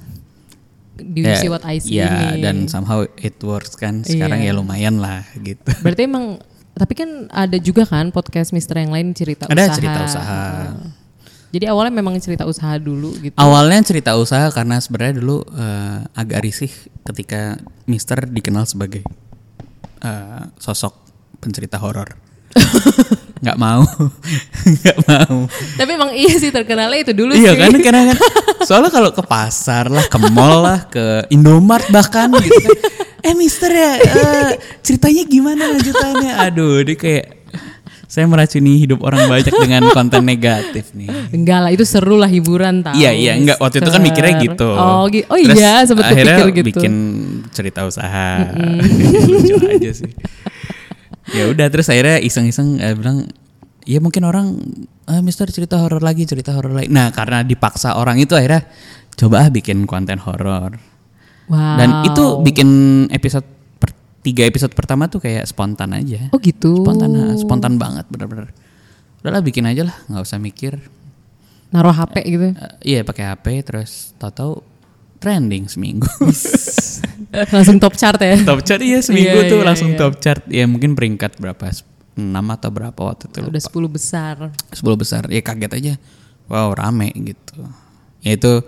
[0.99, 2.43] Do you see what I see ya ini.
[2.43, 4.03] dan somehow it works kan.
[4.03, 4.51] Sekarang Iya.
[4.51, 5.63] ya lumayan lah gitu.
[5.83, 6.39] Berarti emang
[6.79, 9.75] tapi kan ada juga kan podcast Mister yang lain cerita ada usaha.
[9.75, 10.41] cerita usaha
[11.49, 13.33] Jadi awalnya memang cerita usaha dulu gitu.
[13.33, 16.69] Awalnya cerita usaha karena sebenarnya dulu eh, agak risih
[17.09, 17.57] ketika
[17.89, 19.01] Mister dikenal sebagai
[20.05, 20.93] eh, sosok
[21.41, 22.13] pencerita horor.
[23.39, 23.83] nggak mau,
[24.75, 25.37] nggak mau.
[25.49, 27.59] Tapi emang iya sih terkenalnya itu dulu Iya sih.
[27.59, 28.17] kan, karena kan
[28.61, 32.71] soalnya kalau ke pasar lah, ke mall lah, ke Indomart bahkan gitu kan.
[33.19, 36.39] Eh Mister ya, eh, ceritanya gimana lanjutannya?
[36.39, 37.25] Aduh, dia kayak
[38.09, 41.29] saya meracuni hidup orang banyak dengan konten negatif nih.
[41.29, 42.97] Enggak lah itu seru lah hiburan tau.
[42.97, 44.65] Iya iya enggak waktu itu kan mikirnya gitu.
[44.65, 46.67] Oh, gi- oh Terus iya akhirnya kepikir gitu.
[46.73, 46.93] bikin
[47.53, 48.49] cerita usaha.
[49.29, 50.09] Lucu aja sih.
[51.33, 53.29] Ya udah terus akhirnya iseng-iseng eh, bilang
[53.89, 54.59] ya mungkin orang
[55.09, 56.89] ah, Mister cerita horor lagi cerita horor lagi.
[56.93, 58.69] Nah karena dipaksa orang itu akhirnya
[59.17, 60.77] coba ah bikin konten horor.
[61.49, 61.77] Wow.
[61.81, 62.69] Dan itu bikin
[63.09, 63.47] episode
[63.81, 63.89] per,
[64.21, 66.29] tiga episode pertama tuh kayak spontan aja.
[66.29, 66.85] Oh gitu.
[66.85, 68.53] Spontan spontan banget bener-bener.
[69.25, 70.77] Udahlah bikin aja lah nggak usah mikir.
[71.73, 72.47] Naruh HP gitu.
[72.53, 74.68] Eh, iya pakai HP terus tahu-tahu
[75.19, 76.07] trending seminggu.
[77.55, 78.39] Langsung top chart ya.
[78.41, 79.99] top chart iya seminggu Iya, tuh iya, langsung iya.
[79.99, 80.41] top chart.
[80.49, 81.69] Ya mungkin peringkat berapa?
[81.69, 83.39] 6 atau berapa waktu itu.
[83.45, 84.35] Udah 10 besar.
[84.73, 85.21] 10 besar.
[85.29, 85.93] Ya kaget aja.
[86.49, 87.61] Wow, rame gitu.
[88.25, 88.65] Ya itu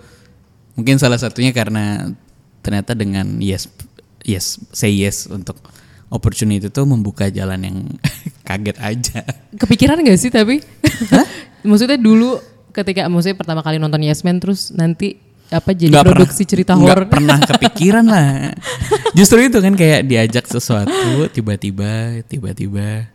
[0.77, 2.13] mungkin salah satunya karena
[2.61, 3.65] ternyata dengan yes
[4.21, 5.57] yes say yes untuk
[6.13, 7.77] opportunity itu membuka jalan yang
[8.47, 9.19] kaget aja.
[9.57, 10.61] Kepikiran gak sih tapi?
[11.67, 12.37] maksudnya dulu
[12.71, 15.19] ketika maksudnya pertama kali nonton Yes Man terus nanti
[15.51, 17.07] apa jadi Nggak produksi cerita nggak horor.
[17.11, 18.55] pernah kepikiran lah.
[19.11, 23.11] Justru itu kan kayak diajak sesuatu tiba-tiba tiba-tiba.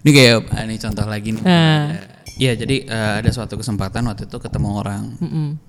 [0.00, 1.42] Ini kayak ah, ini contoh lagi nih.
[1.42, 1.98] Nah.
[2.40, 5.60] Iya jadi eh, ada suatu kesempatan waktu itu ketemu orang Mm-mm.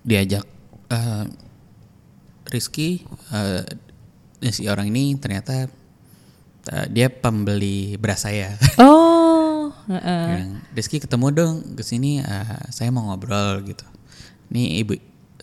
[0.00, 0.40] diajak
[0.88, 1.24] eh,
[2.46, 3.60] Rizky eh,
[4.48, 5.68] si orang ini ternyata
[6.64, 8.56] eh, dia pembeli beras saya.
[8.80, 10.24] Oh, heeh.
[10.28, 13.84] Bilang, Rizky ketemu dong ke sini eh, saya mau ngobrol gitu.
[14.54, 14.94] Nih ibu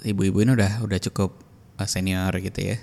[0.02, 1.36] ibu-ibu ini udah udah cukup
[1.76, 2.78] eh, senior gitu ya.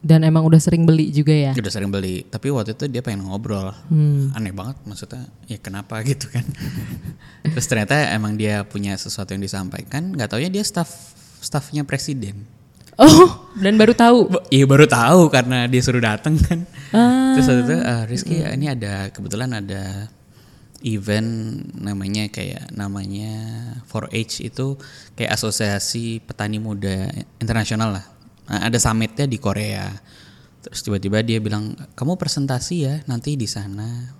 [0.00, 1.52] dan emang udah sering beli juga ya.
[1.52, 3.68] Udah sering beli, tapi waktu itu dia pengen ngobrol.
[3.92, 4.32] Hmm.
[4.32, 6.40] Aneh banget maksudnya, ya kenapa gitu kan.
[7.52, 10.88] Terus ternyata emang dia punya sesuatu yang disampaikan, nggak taunya dia staff
[11.44, 12.48] staffnya presiden.
[12.96, 14.28] Oh, dan baru tahu.
[14.48, 16.64] Iya baru tahu karena dia suruh datang kan.
[16.96, 17.36] Ah.
[17.36, 20.08] Terus waktu itu "Ah, Rizky ini ada kebetulan ada
[20.80, 23.32] event namanya kayak namanya
[23.88, 24.80] 4H itu
[25.16, 28.06] kayak asosiasi petani muda internasional lah.
[28.48, 29.86] Nah, ada summitnya di Korea.
[30.60, 34.12] Terus tiba-tiba dia bilang kamu presentasi ya nanti di sana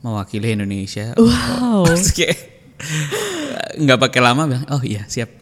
[0.00, 1.12] mewakili Indonesia.
[1.16, 1.84] Wow.
[1.88, 2.38] Terus kayak
[3.76, 5.36] nggak pakai lama bilang oh iya siap.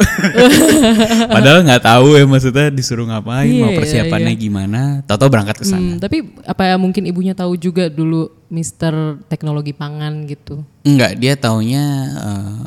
[1.35, 4.81] Padahal nggak tahu ya maksudnya disuruh ngapain, Iya, mau iya, persiapannya gimana.
[5.07, 5.81] Tahu-tahu berangkat ke sana.
[5.81, 10.66] Hmm, tapi apa mungkin ibunya tahu juga dulu Mister Teknologi Pangan gitu.
[10.83, 11.85] Enggak, dia taunya
[12.18, 12.62] eh,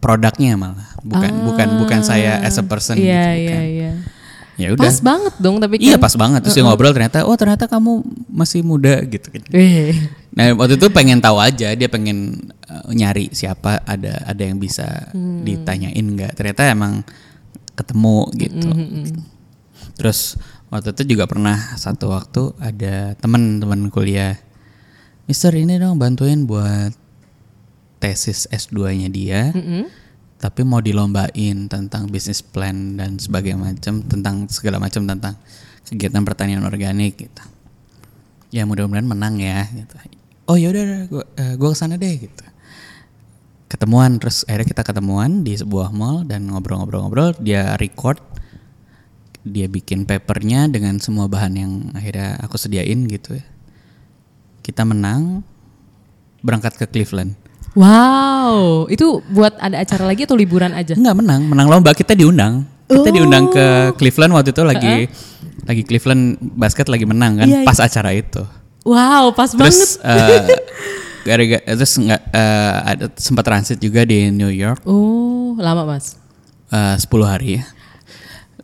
[0.00, 3.08] produknya malah, bukan bukan bukan saya as a person gitu.
[3.08, 3.40] Iya bukan.
[3.44, 3.92] iya iya.
[4.54, 4.86] Ya udah.
[4.86, 5.84] Pas banget dong tapi kan.
[5.90, 9.42] Iya pas banget terus dia ngobrol ternyata oh ternyata kamu masih muda gitu kan.
[10.34, 15.10] Nah waktu itu pengen tahu aja dia pengen eh, nyari siapa ada ada yang bisa
[15.14, 15.46] Hmm.
[15.46, 17.06] ditanyain nggak ternyata emang
[17.74, 18.68] ketemu gitu.
[18.70, 19.06] Hmm,
[19.94, 20.34] Terus
[20.70, 24.34] waktu itu juga pernah satu waktu ada teman-teman kuliah,
[25.26, 26.90] Mister ini dong bantuin buat
[27.98, 29.54] tesis S2-nya dia,
[30.36, 35.34] tapi mau dilombain tentang bisnis plan dan sebagainya macam tentang segala macam tentang
[35.86, 37.42] kegiatan pertanian organik gitu.
[38.50, 39.66] Ya mudah-mudahan menang ya.
[39.66, 39.94] Gitu.
[40.44, 41.24] Oh yaudah, gue
[41.56, 42.44] gue ke sana deh gitu.
[43.70, 47.34] Ketemuan terus akhirnya kita ketemuan di sebuah mall dan ngobrol-ngobrol-ngobrol.
[47.40, 48.20] Dia record
[49.44, 53.44] dia bikin papernya dengan semua bahan yang akhirnya aku sediain gitu ya.
[54.64, 55.44] Kita menang,
[56.40, 57.36] berangkat ke Cleveland.
[57.76, 60.96] Wow, itu buat ada acara lagi atau liburan aja?
[60.96, 62.64] Enggak menang, menang lomba kita diundang.
[62.84, 64.94] Kita diundang ke Cleveland waktu itu lagi
[65.64, 68.44] lagi Cleveland basket lagi menang kan Iya, pas acara itu.
[68.84, 69.72] Wow, pas banget.
[69.72, 70.44] Terus eh,
[71.24, 76.20] gara-gara terus nggak eh, ada sempat transit juga di New York Oh, lama mas.
[76.68, 77.64] eh, 10 hari ya.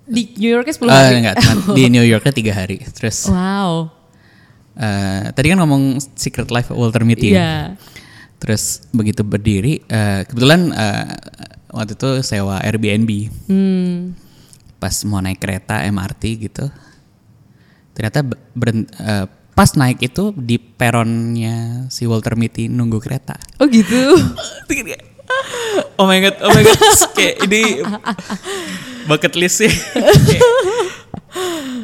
[0.05, 1.15] Di New Yorknya 10 Eh, hari.
[1.19, 1.37] enggak,
[1.79, 2.85] di New Yorknya tiga hari.
[2.85, 3.89] Terus Wow.
[4.75, 5.83] eh, tadi kan ngomong
[6.15, 7.31] Secret Life Walter Mitty.
[7.31, 7.35] ya?
[7.35, 7.55] Iya.
[8.37, 11.05] Terus begitu berdiri, eh, kebetulan eh,
[11.71, 13.11] waktu itu sewa Airbnb.
[13.47, 14.13] Hmm.
[14.77, 16.65] Pas mau naik kereta MRT gitu,
[17.93, 23.37] ternyata be- beren- eh, pas naik itu di peronnya si Walter Mitty nunggu kereta.
[23.61, 23.97] Oh gitu.
[25.95, 26.75] Oh my god, oh my god,
[27.15, 27.87] kayak ini
[29.07, 29.71] bucket list sih.
[30.27, 30.43] Kayak,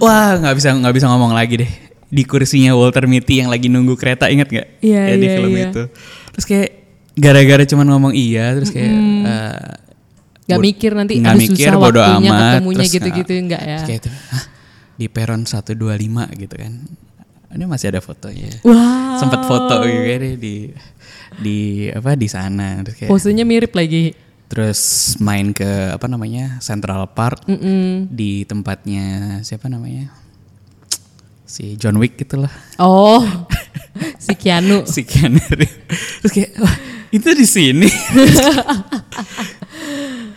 [0.02, 1.72] Wah nggak bisa nggak bisa ngomong lagi deh
[2.10, 4.68] di kursinya Walter Mitty yang lagi nunggu kereta ingat nggak?
[4.82, 5.68] Iya, Ya, di iya, film iya.
[5.70, 5.82] itu.
[6.34, 6.68] Terus kayak
[7.14, 8.92] gara-gara cuman ngomong iya terus kayak
[9.30, 9.70] eh,
[10.46, 13.78] Gak mikir nanti nggak aduh mikir, susah bodo waktunya amat, ketemunya terus, gitu-gitu enggak ya.
[13.78, 14.44] Terus kayak itu, "Hah,
[14.96, 16.72] di peron 125 gitu kan.
[17.56, 18.60] Ini masih ada fotonya.
[18.60, 19.16] Wow.
[19.16, 20.54] Sempet foto gitu kan di
[21.36, 21.56] di
[21.88, 24.12] apa di sana terus kayak Posenya mirip lagi.
[24.46, 28.06] terus main ke apa namanya Central Park Mm-mm.
[28.06, 30.06] di tempatnya siapa namanya
[31.42, 33.20] si John Wick gitu lah Oh.
[34.22, 34.86] si Keanu.
[34.86, 36.72] si Keanu terus kayak wah
[37.10, 37.88] itu di sini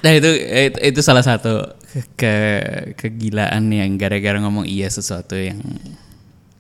[0.02, 1.76] nah itu, itu itu salah satu
[2.16, 5.60] ke- kegilaan yang gara-gara ngomong iya sesuatu yang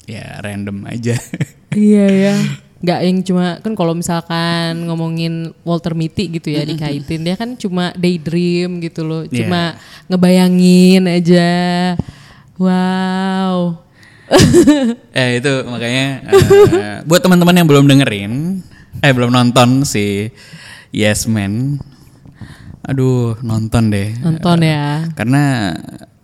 [0.09, 1.13] ya random aja
[1.69, 2.35] Iya ya.
[2.79, 7.93] Nggak yang cuma kan kalau misalkan ngomongin Walter Mitty gitu ya dikaitin dia kan cuma
[7.93, 9.45] daydream gitu loh, Iya.
[9.45, 9.61] cuma
[10.07, 11.51] ngebayangin aja.
[12.57, 13.83] Wow.
[15.17, 18.61] eh itu makanya eh, buat teman-teman yang belum dengerin
[18.99, 20.29] eh belum nonton si
[20.89, 21.81] Yes Man
[22.79, 25.05] aduh nonton deh Nonton ya.
[25.13, 25.73] karena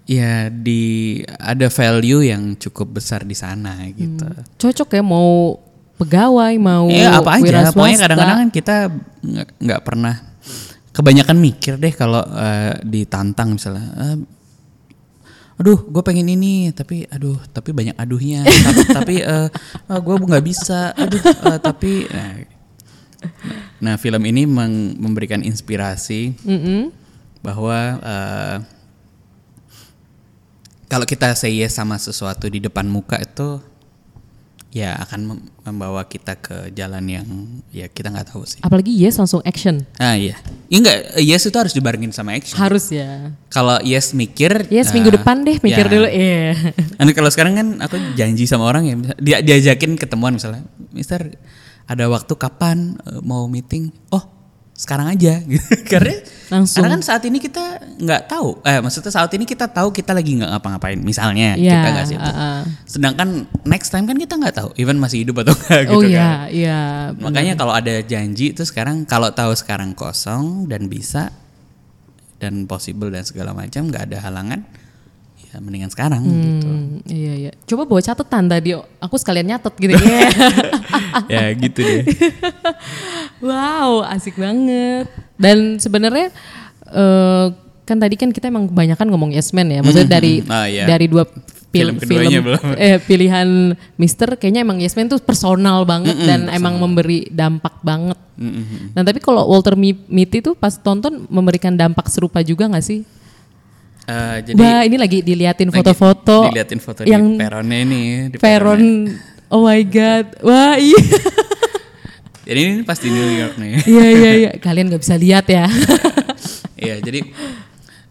[0.06, 4.26] ya di ada value yang cukup besar di sana gitu.
[4.62, 5.58] Cocok ya mau
[5.98, 7.74] pegawai, mau ya apa aja.
[7.74, 8.76] pokoknya kadang-kadang kan kita
[9.60, 10.16] nggak pernah
[10.94, 14.18] kebanyakan mikir deh kalau eh, ditantang misalnya "Eh,
[15.56, 19.48] aduh gue pengen ini tapi aduh tapi banyak aduhnya tapi, tapi eh,
[19.88, 22.32] gue nggak bisa aduh eh, tapi nah,
[23.80, 24.44] nah film ini
[25.00, 26.92] memberikan inspirasi Mm-mm.
[27.40, 28.56] bahwa eh,
[30.96, 33.60] kalau kita say yes sama sesuatu di depan muka itu
[34.72, 37.28] ya akan mem- membawa kita ke jalan yang
[37.68, 38.64] ya kita nggak tahu sih.
[38.64, 39.84] Apalagi yes langsung action.
[40.00, 40.40] Ah iya,
[40.72, 42.56] ya enggak yes itu harus dibarengin sama action.
[42.56, 43.36] Harus ya.
[43.52, 45.92] Kalau yes mikir, Yes eh, minggu depan deh mikir ya.
[45.92, 46.08] dulu.
[46.08, 46.76] Iya.
[46.96, 50.64] Nanti kalau sekarang kan aku janji sama orang ya, dia diajakin ketemuan misalnya,
[50.96, 51.28] Mister
[51.92, 53.92] ada waktu kapan eh, mau meeting?
[54.16, 54.35] Oh
[54.76, 55.72] sekarang aja, gitu.
[55.88, 56.20] karena
[56.52, 56.84] Langsung.
[56.84, 57.64] karena kan saat ini kita
[57.96, 61.88] nggak tahu, eh maksudnya saat ini kita tahu kita lagi nggak ngapa-ngapain, misalnya Iya, kita
[61.96, 62.28] nggak situ.
[62.28, 62.60] uh-uh.
[62.84, 63.30] Sedangkan
[63.64, 66.12] next time kan kita nggak tahu, even masih hidup atau enggak gitu oh kan.
[66.12, 66.80] iya, iya.
[67.16, 71.32] Makanya kalau ada janji itu sekarang kalau tahu sekarang kosong dan bisa
[72.36, 74.60] dan possible dan segala macam nggak ada halangan,
[75.40, 76.68] ya mendingan sekarang gitu.
[76.68, 77.52] Hmm, iya iya.
[77.64, 78.76] Coba bawa catatan tadi.
[78.76, 79.96] Aku sekalian nyatet gitu.
[79.96, 80.30] Iya.
[81.34, 82.04] ya gitu deh.
[83.40, 85.08] wow, asik banget.
[85.36, 86.32] Dan sebenarnya
[86.88, 87.46] eh,
[87.82, 89.80] kan tadi kan kita emang kebanyakan ngomong Yes Man ya.
[89.80, 90.86] Maksudnya dari Ah, iya.
[90.86, 92.64] dari dua pil- Film keduanya belum.
[92.80, 93.48] eh, pilihan
[93.96, 98.16] Mister kayaknya emang Yes Man tuh personal banget dan emang memberi dampak banget.
[98.92, 103.04] Nah tapi kalau Walter Mi- Mitty tuh pas tonton memberikan dampak serupa juga nggak sih?
[104.06, 109.10] Eh, jadi Wah ini lagi diliatin foto-foto diliatin foto yang di peronnya ini di peron.
[109.46, 110.98] Oh my god, wah iya,
[112.46, 113.74] Jadi ini pasti New York nih.
[113.90, 114.52] iya iya iya.
[114.62, 115.66] Kalian nggak bisa lihat ya.
[116.76, 117.24] Iya, jadi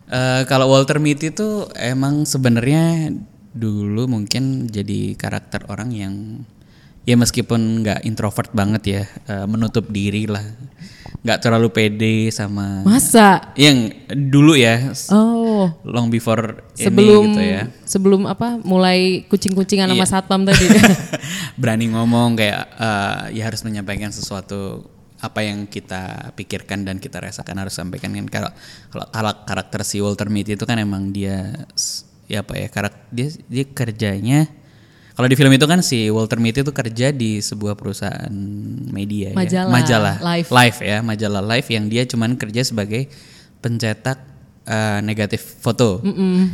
[0.09, 3.12] eh, kalau Walter Mitty itu emang sebenarnya
[3.55, 6.14] dulu mungkin jadi karakter orang yang
[7.05, 10.45] ya meskipun nggak introvert banget ya, eh, menutup diri lah,
[11.21, 13.53] nggak terlalu pede sama Masa?
[13.55, 18.57] yang dulu ya, Oh, long before sebelum ini gitu ya, sebelum apa?
[18.59, 20.11] Mulai kucing-kucingan sama Iya.
[20.11, 20.64] satpam tadi.
[21.61, 24.88] berani ngomong kayak eh, ya harus menyampaikan sesuatu
[25.21, 28.51] apa yang kita pikirkan dan kita rasakan harus sampaikan kan kalau
[29.09, 31.64] kalau karakter si Walter Mitty itu kan emang dia
[32.29, 34.40] ya apa ya karakter dia dia kerjanya
[35.14, 38.35] kalau di film itu kan si Walter Mitty itu kerja di sebuah perusahaan
[38.88, 39.37] media ya.
[39.37, 40.48] Majalah, majalah Life.
[40.48, 43.07] live ya majalah live yang dia cuman kerja sebagai
[43.59, 44.18] pencetak
[44.64, 46.03] eh, negatif foto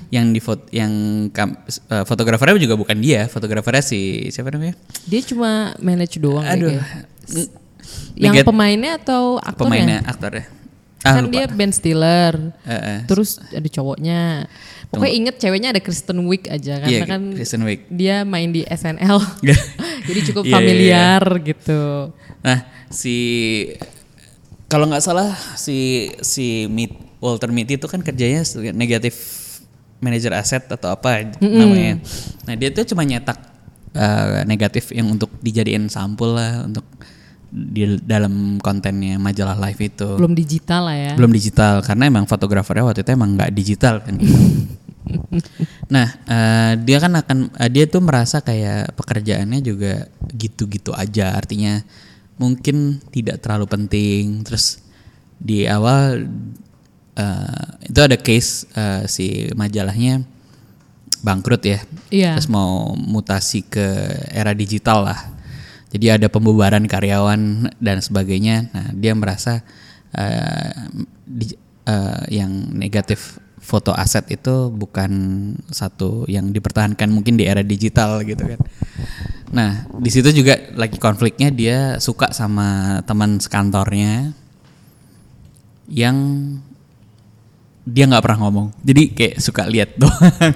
[0.08, 0.92] yang di foto yang
[1.30, 6.70] eh, fotografernya juga bukan dia fotografernya si siapa namanya Dia cuma manage doang deh Aduh.
[6.70, 7.00] kayaknya.
[7.32, 7.52] N-
[8.14, 9.56] Yang Negat- pemainnya atau aktornya?
[9.56, 10.44] pemainnya aktornya.
[11.00, 11.32] Ah, kan lupa.
[11.32, 12.34] dia Ben Stiller.
[12.62, 12.98] Eh, eh.
[13.08, 14.44] Terus ada cowoknya.
[14.90, 17.87] Pokoknya inget ceweknya ada Kristen Wiig aja karena Iya, kan Kristen Wiig.
[17.87, 19.22] dia main di SNL.
[20.11, 21.83] Jadi cukup Iya, iya, familiar gitu.
[22.42, 22.59] Nah,
[22.90, 23.16] si
[24.66, 26.90] kalau nggak salah si si Mit,
[27.22, 28.42] Walter Mitty itu kan kerjanya
[28.74, 29.14] negatif
[29.98, 32.03] manager aset atau apa namanya.
[32.48, 33.38] Nah, dia tuh cuma nyetak
[33.92, 36.87] eh, negatif yang untuk dijadiin sampul lah untuk
[37.50, 40.09] di dalam kontennya majalah live itu.
[40.14, 41.12] Belum digital lah ya.
[41.18, 44.35] belum digital karena emang fotografernya waktu itu emang nggak digital kan gitu.
[45.90, 51.34] nah eh, dia kan akan eh, dia tuh merasa kayak pekerjaannya juga gitu-gitu aja.
[51.34, 51.82] Artinya
[52.40, 54.44] mungkin tidak terlalu penting.
[54.46, 54.80] Terus
[55.40, 56.28] di awal
[57.16, 60.22] eh, itu ada case eh, si majalahnya
[61.20, 61.80] bangkrut ya.
[62.08, 62.32] Iya.
[62.36, 63.86] terus mau mutasi ke
[64.32, 65.20] era digital lah.
[65.90, 68.70] Jadi ada pembubaran karyawan dan sebagainya.
[68.70, 69.60] Nah dia merasa
[70.14, 70.86] eh,
[71.26, 75.12] di- eh, yang negatif foto aset itu bukan
[75.70, 78.60] satu yang dipertahankan mungkin di era digital gitu kan.
[79.52, 84.32] Nah di situ juga lagi konfliknya dia suka sama teman sekantornya
[85.86, 86.16] yang
[87.84, 88.68] dia nggak pernah ngomong.
[88.80, 90.54] Jadi kayak suka lihat doang.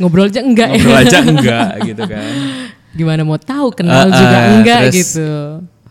[0.00, 0.80] Ngobrol aja enggak ya.
[0.80, 2.32] ngobrol aja enggak gitu kan.
[2.98, 5.30] Gimana mau tahu kenal Uh, uh, juga enggak terus gitu.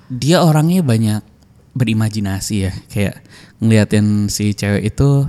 [0.10, 1.22] dia orangnya banyak
[1.76, 2.74] berimajinasi ya.
[2.90, 3.22] Kayak
[3.60, 5.28] ngeliatin si cewek itu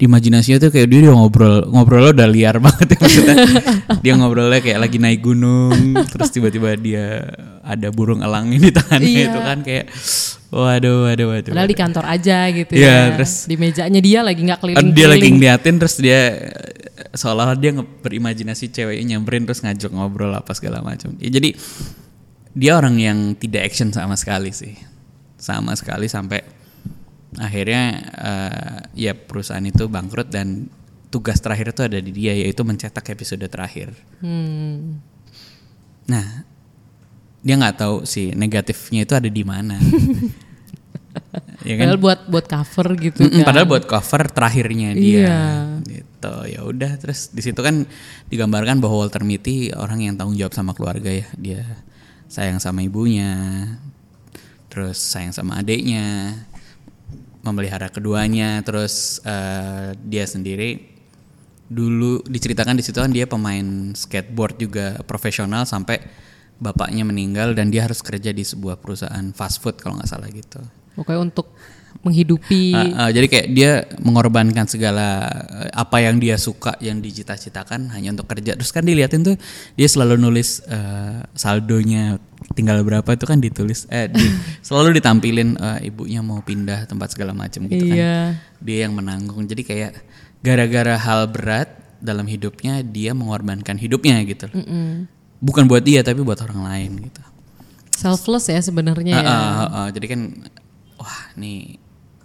[0.00, 3.36] imajinasinya tuh kayak dia udah ngobrol ngobrolnya udah liar banget ya maksudnya
[3.98, 5.76] dia ngobrolnya kayak lagi naik gunung
[6.08, 7.28] terus tiba-tiba dia
[7.60, 9.26] ada burung elang di tangannya Iya.
[9.28, 9.86] itu kan kayak
[10.48, 13.00] waduh waduh waduh Padahal di kantor aja gitu Iya, ya.
[13.14, 14.90] terus- di mejanya dia lagi nggak Kan keliling.
[14.90, 16.20] dia lagi ngeliatin terus dia
[17.10, 21.10] seolah dia nge- berimajinasi ceweknya nyamperin terus ngajak ngobrol apa segala macam.
[21.16, 21.54] Ya, jadi
[22.50, 24.74] dia orang yang tidak action sama sekali sih,
[25.34, 26.42] sama sekali sampai
[27.38, 27.84] akhirnya
[28.16, 30.66] eh, ya perusahaan itu bangkrut dan
[31.10, 33.94] tugas terakhir itu ada di dia yaitu mencetak episode terakhir.
[34.22, 35.02] Hmm.
[36.10, 36.46] Nah
[37.40, 39.76] dia nggak tahu si negatifnya itu ada di mana.
[41.68, 41.84] ya kan?
[41.90, 43.46] Padahal buat buat cover gitu kan.
[43.46, 45.18] Padahal buat cover terakhirnya dia.
[45.26, 45.40] Iya.
[45.82, 46.34] Gitu.
[46.52, 47.88] Ya udah terus di situ kan
[48.30, 51.26] digambarkan bahwa Walter Mitty orang yang tanggung jawab sama keluarga ya.
[51.34, 51.62] Dia
[52.30, 53.66] sayang sama ibunya.
[54.70, 56.36] Terus sayang sama adiknya.
[57.40, 61.00] Memelihara keduanya, terus eh, dia sendiri
[61.70, 66.02] dulu diceritakan di situ kan dia pemain skateboard juga profesional sampai
[66.58, 70.60] bapaknya meninggal dan dia harus kerja di sebuah perusahaan fast food kalau nggak salah gitu.
[70.98, 71.54] Pokoknya untuk
[72.00, 77.92] menghidupi Uh, uh, jadi kayak dia mengorbankan segala uh, apa yang dia suka, yang dicita-citakan
[77.92, 78.56] hanya untuk kerja.
[78.56, 79.36] Terus kan diliatin tuh
[79.76, 82.16] dia selalu nulis uh, saldonya
[82.56, 84.32] tinggal berapa itu kan ditulis, eh di-
[84.66, 87.96] selalu ditampilin uh, ibunya mau pindah tempat segala macam gitu kan.
[87.96, 88.16] Iya.
[88.64, 89.44] Dia yang menanggung.
[89.44, 89.92] Jadi kayak
[90.40, 91.68] gara-gara hal berat
[92.00, 94.48] dalam hidupnya dia mengorbankan hidupnya gitu.
[95.40, 97.20] Bukan buat dia tapi buat orang lain gitu.
[97.90, 99.28] selfless ya sebenarnya ya.
[99.28, 99.88] ah, ah, ah.
[99.92, 100.20] jadi kan
[100.96, 101.79] wah nih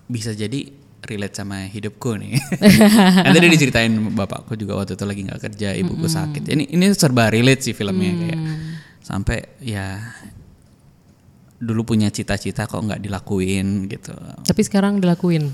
[0.06, 0.70] bisa jadi
[1.06, 2.34] relate sama hidupku nih.
[3.26, 6.50] Nanti dia diceritain bapakku juga waktu itu lagi nggak kerja, ibuku sakit.
[6.50, 8.42] Ini ini serba relate sih filmnya kayak
[9.06, 10.02] sampai ya
[11.62, 14.14] dulu punya cita-cita kok nggak dilakuin gitu.
[14.44, 15.54] Tapi sekarang dilakuin.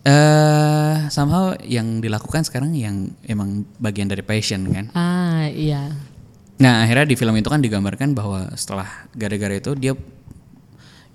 [0.00, 4.92] Eh somehow yang dilakukan sekarang yang emang bagian dari passion kan.
[4.96, 5.92] Ah iya.
[6.60, 9.92] Nah akhirnya di film itu kan digambarkan bahwa setelah gara-gara itu dia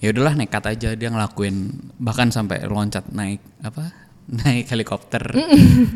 [0.06, 3.90] ya udahlah nekat aja dia ngelakuin bahkan sampai loncat naik apa
[4.40, 5.22] naik helikopter.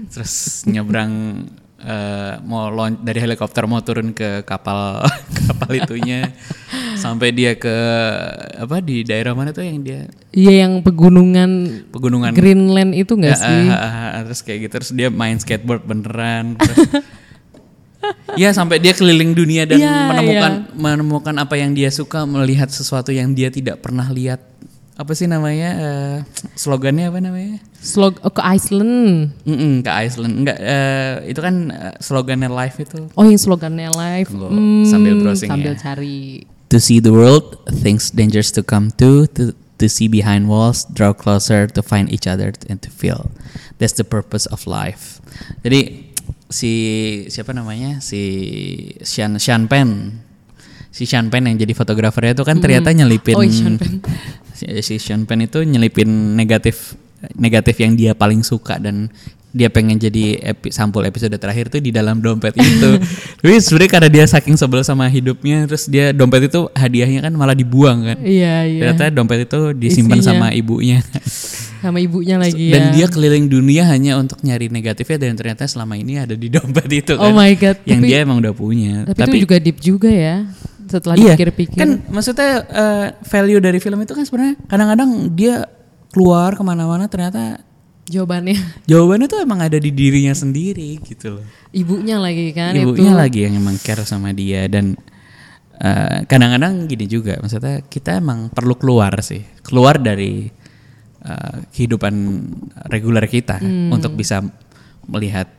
[0.08, 1.46] Terus nyebrang
[1.78, 5.06] eh, mau lon dari helikopter mau turun ke kapal
[5.46, 6.34] kapal itunya.
[6.94, 7.72] Sampai dia ke
[8.60, 10.04] apa di daerah mana tuh yang dia?
[10.30, 11.50] Iya yang pegunungan
[11.90, 12.34] pegunungan.
[12.34, 13.66] Greenland itu enggak Ya, sih?
[13.66, 16.92] ah, ah, ah, terus kayak gitu terus dia main skateboard beneran terus-
[18.36, 23.10] ya sampai dia keliling dunia dan Iya, menemukan menemukan apa yang dia suka melihat sesuatu
[23.10, 24.40] yang dia tidak pernah lihat
[24.94, 26.18] apa sih namanya eh,
[26.54, 29.32] slogannya apa namanya Slog oh, ke Iceland.
[29.48, 34.28] Mm-mm, ke Iceland enggak eh, itu kan eh, slogannya live itu Oh yang slogannya live.
[34.28, 35.80] Tunggu, Hmm, sambil browsing sambil ya.
[35.80, 36.44] cari.
[36.68, 41.16] to see the world, things dangerous to come to, to to see behind walls, draw
[41.16, 43.32] closer to find each other and to feel.
[43.80, 45.18] That's the purpose of life.
[45.64, 46.09] Jadi
[46.50, 46.74] si
[47.30, 48.22] siapa namanya si
[49.06, 50.18] Sean Sean Penn,
[50.90, 54.02] si Sean Penn yang jadi fotografernya itu kan ternyata nyelipin Oh, Sean Penn.
[54.58, 56.98] si, si Sean Penn itu nyelipin negatif
[57.38, 59.14] negatif yang dia paling suka dan
[59.50, 63.02] dia pengen jadi epi, sampul episode terakhir tuh di dalam dompet itu.
[63.42, 67.58] Tapi sebenarnya karena dia saking sebel sama hidupnya, terus dia dompet itu hadiahnya kan malah
[67.58, 68.18] dibuang kan.
[68.22, 68.82] Iya iya.
[68.86, 70.30] Ternyata dompet itu disimpan Isinya.
[70.38, 71.02] sama ibunya.
[71.80, 72.92] Sama ibunya lagi dan ya.
[72.92, 77.16] dia keliling dunia hanya untuk nyari negatifnya dan ternyata selama ini ada di dompet itu
[77.16, 77.32] kan.
[77.32, 78.94] Oh my God, Yang tapi- dia emang udah punya.
[79.08, 80.44] Tapi, itu juga deep juga ya.
[80.90, 81.78] Setelah iya, dipikir-pikir.
[81.78, 85.70] kan maksudnya eh, value dari film itu kan sebenarnya kadang-kadang dia
[86.10, 87.62] keluar ke mana-mana ternyata
[88.10, 88.58] jawabannya
[88.90, 91.46] jawabannya tuh emang ada di dirinya sendiri gitu loh.
[91.70, 93.22] ibunya lagi kan Ibunya itu.
[93.22, 94.98] lagi yang emang care sama dia dan
[95.78, 100.50] eh, kadang-kadang gini juga maksudnya kita emang perlu keluar sih keluar dari
[101.20, 102.14] eh, kehidupan
[102.88, 103.92] reguler kita Hmm.
[103.92, 104.40] untuk bisa
[105.06, 105.50] melihat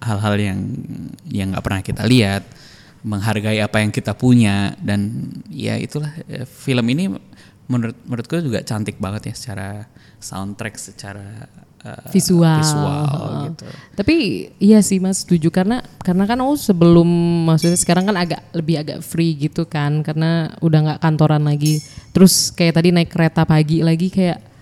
[0.00, 0.58] hal-hal yang
[1.26, 2.44] yang nggak pernah kita lihat
[3.04, 7.12] menghargai apa yang kita punya dan ya itulah eh, film ini
[7.64, 9.68] menurut menurutku juga cantik banget ya secara
[10.20, 11.48] soundtrack secara
[11.84, 12.60] eh, visual.
[12.60, 13.00] visual
[13.48, 13.68] gitu.
[13.92, 14.16] Tapi
[14.56, 17.08] iya sih Mas setuju karena karena kan oh sebelum
[17.44, 21.80] maksudnya sekarang kan agak lebih agak free gitu kan karena udah nggak kantoran lagi.
[22.16, 24.53] Terus kayak tadi naik kereta pagi lagi kayak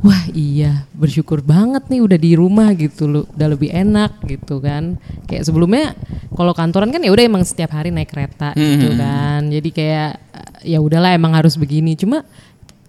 [0.00, 4.96] wah iya bersyukur banget nih udah di rumah gitu loh udah lebih enak gitu kan.
[5.24, 5.92] Kayak sebelumnya
[6.32, 9.48] kalau kantoran kan ya udah emang setiap hari naik kereta gitu kan.
[9.48, 10.10] Jadi kayak
[10.62, 11.96] ya udahlah emang harus begini.
[11.96, 12.24] Cuma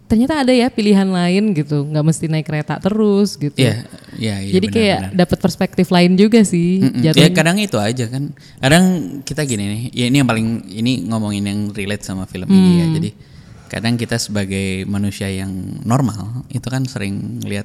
[0.07, 3.87] ternyata ada ya pilihan lain gitu nggak mesti naik kereta terus gitu Iya,
[4.19, 4.51] iya, iya.
[4.59, 6.83] jadi benar, kayak dapat perspektif lain juga sih.
[6.99, 7.31] Ya jatuhnya.
[7.31, 8.35] kadang itu aja kan.
[8.59, 8.83] Kadang
[9.23, 12.75] kita gini nih, ya ini yang paling ini ngomongin yang relate sama film ini Hmm.
[12.75, 12.85] ya.
[12.99, 13.09] Jadi
[13.71, 15.47] kadang kita sebagai manusia yang
[15.87, 17.63] normal itu kan sering lihat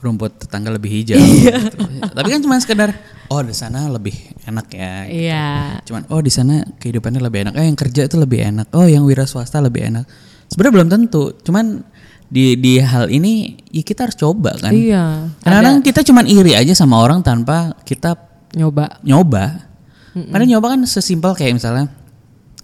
[0.00, 1.20] rumput tetangga lebih hijau.
[1.20, 1.60] Iya.
[1.60, 1.76] gitu.
[2.16, 2.90] Tapi kan cuma sekedar
[3.28, 4.16] oh di sana lebih
[4.48, 4.94] enak ya.
[5.04, 5.28] gitu.
[5.28, 5.46] Iya.
[5.84, 7.54] Cuman oh di sana kehidupannya lebih enak.
[7.60, 8.72] Eh yang kerja itu lebih enak.
[8.72, 10.08] Oh yang wira swasta lebih enak.
[10.48, 11.36] Sebenarnya belum tentu.
[11.44, 11.84] Cuman
[12.32, 14.72] di di hal ini ya kita harus coba kan.
[14.72, 15.36] Iya.
[15.44, 18.16] Kadang-kadang kita cuman iri aja sama orang tanpa kita
[18.56, 18.98] Nyoba.
[19.06, 19.68] nyoba.
[20.10, 21.86] Karena nyoba kan sesimpel kayak misalnya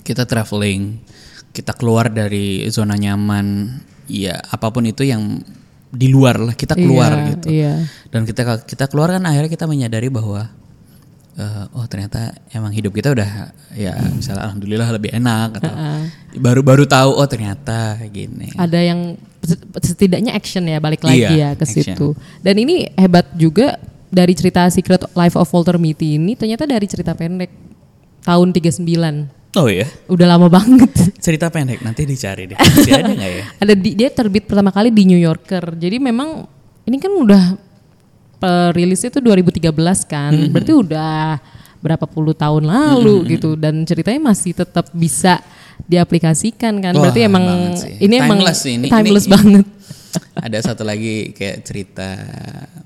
[0.02, 0.98] kita traveling,
[1.56, 5.40] kita keluar dari zona nyaman, ya apa pun itu yang
[5.88, 7.46] di luar lah kita keluar Iya, gitu.
[7.48, 7.74] Iya.
[8.12, 10.52] Dan kita kita keluar kan akhirnya kita menyadari bahwa
[11.34, 15.72] eh, oh ternyata emang hidup kita udah ya misalnya alhamdulillah lebih enak atau
[16.36, 18.52] baru-baru tahu oh ternyata gini.
[18.60, 19.16] Ada yang
[19.78, 21.96] setidaknya action ya balik lagi Iya, ya ke action.
[21.96, 22.08] situ.
[22.44, 27.16] Dan ini hebat juga dari cerita Secret Life of Walter Mitty ini ternyata dari cerita
[27.16, 27.48] pendek
[28.26, 29.35] tahun 39.
[29.56, 30.92] Oh ya, Udah lama banget.
[31.24, 32.56] cerita pendek nanti dicari deh.
[32.56, 33.44] Masih ada nggak ya?
[33.64, 35.72] Ada di, dia terbit pertama kali di New Yorker.
[35.74, 36.44] Jadi memang
[36.84, 37.56] ini kan udah
[38.36, 39.72] perilisnya itu 2013
[40.04, 40.30] kan.
[40.30, 40.52] Mm-hmm.
[40.52, 41.40] Berarti udah
[41.76, 45.40] berapa puluh tahun lalu gitu dan ceritanya masih tetap bisa
[45.86, 46.92] diaplikasikan kan.
[46.92, 47.44] Berarti Wah, emang
[47.96, 49.66] ini emang Timeless sih, ini- timeless ini- banget.
[50.46, 52.08] Ada satu lagi kayak cerita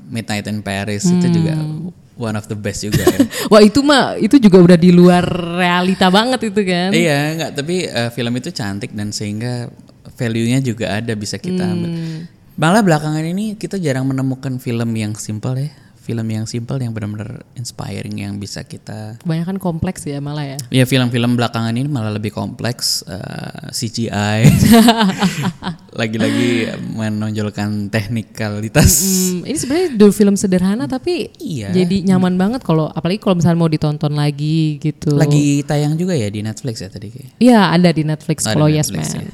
[0.07, 1.91] Midnight in Paris itu juga Hmm.
[2.21, 3.19] One of the best juga ya.
[3.53, 5.25] Wah itu mah itu juga udah di luar
[5.57, 6.93] realita banget itu kan.
[6.93, 9.73] iya, enggak, tapi eh, film itu cantik dan sehingga
[10.21, 11.91] value-nya juga ada bisa kita ambil.
[11.91, 12.21] Hmm.
[12.61, 15.73] Malah belakangan ini kita jarang menemukan film yang simple ya.
[16.01, 20.59] Film yang simple yang benar-benar inspiring yang bisa kita Kebanyakan kompleks ya malah ya.
[20.69, 24.49] Ya film-film belakangan ini malah lebih kompleks eh, CGI
[25.93, 31.71] lagi-lagi menonjolkan teknikalitas Hmm, ini sebenarnya dua film sederhana tapi Iya.
[31.73, 35.15] jadi nyaman banget kalau apalagi kalau misalnya mau ditonton lagi gitu.
[35.15, 37.31] lagi tayang juga ya di Netflix ya tadi kayak.
[37.37, 39.03] Iya ada di Netflix Ada kalau Yes Man.
[39.03, 39.31] ya.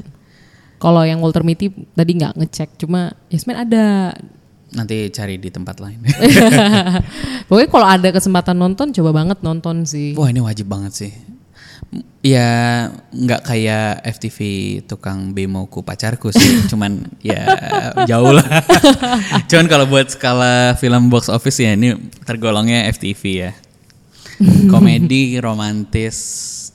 [0.77, 4.13] Kalau yang Walter Mitty tadi nggak ngecek, cuma Yes Man ada.
[4.69, 6.05] Nanti cari di tempat lain.
[7.49, 10.13] Pokoknya kalau ada kesempatan nonton, coba banget nonton sih.
[10.13, 11.13] Wah ini wajib banget sih.
[12.27, 12.51] Ya
[13.14, 14.39] nggak kayak FTV
[14.91, 17.47] tukang bemoku pacarku sih, cuman ya
[18.05, 18.43] jauh lah.
[19.51, 21.95] cuman kalau buat skala film box office ya ini
[22.27, 23.53] tergolongnya FTV ya.
[24.72, 26.18] Komedi romantis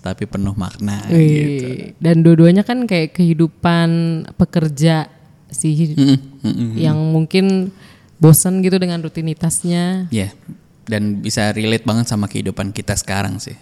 [0.01, 1.67] tapi penuh makna Wih, gitu.
[2.01, 3.89] Dan dua-duanya kan kayak kehidupan
[4.33, 5.05] pekerja
[5.51, 5.93] sih,
[6.73, 7.69] yang mungkin
[8.17, 10.09] bosan gitu dengan rutinitasnya.
[10.09, 10.33] Ya,
[10.89, 13.53] dan bisa relate banget sama kehidupan kita sekarang sih.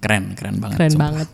[0.00, 0.76] Keren, keren banget.
[0.80, 1.04] Keren sumpah.
[1.12, 1.28] banget.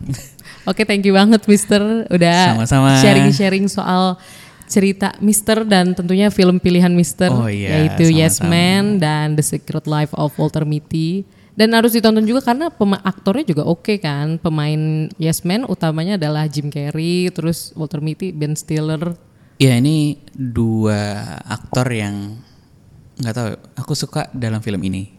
[0.67, 1.79] Oke, thank you banget Mister
[2.11, 2.99] udah Sama-sama.
[2.99, 4.19] sharing-sharing soal
[4.67, 8.51] cerita Mister dan tentunya film pilihan Mister Oh iya, yaitu Yes sama-sama.
[8.51, 11.23] Man dan The Secret Life of Walter Mitty.
[11.57, 14.37] Dan harus ditonton juga karena pema- aktornya juga oke kan.
[14.37, 19.17] Pemain Yes Man utamanya adalah Jim Carrey, terus Walter Mitty, Ben Stiller.
[19.57, 21.17] Ya ini dua
[21.49, 22.37] aktor yang
[23.17, 23.49] nggak tahu.
[23.81, 25.16] Aku suka dalam film ini.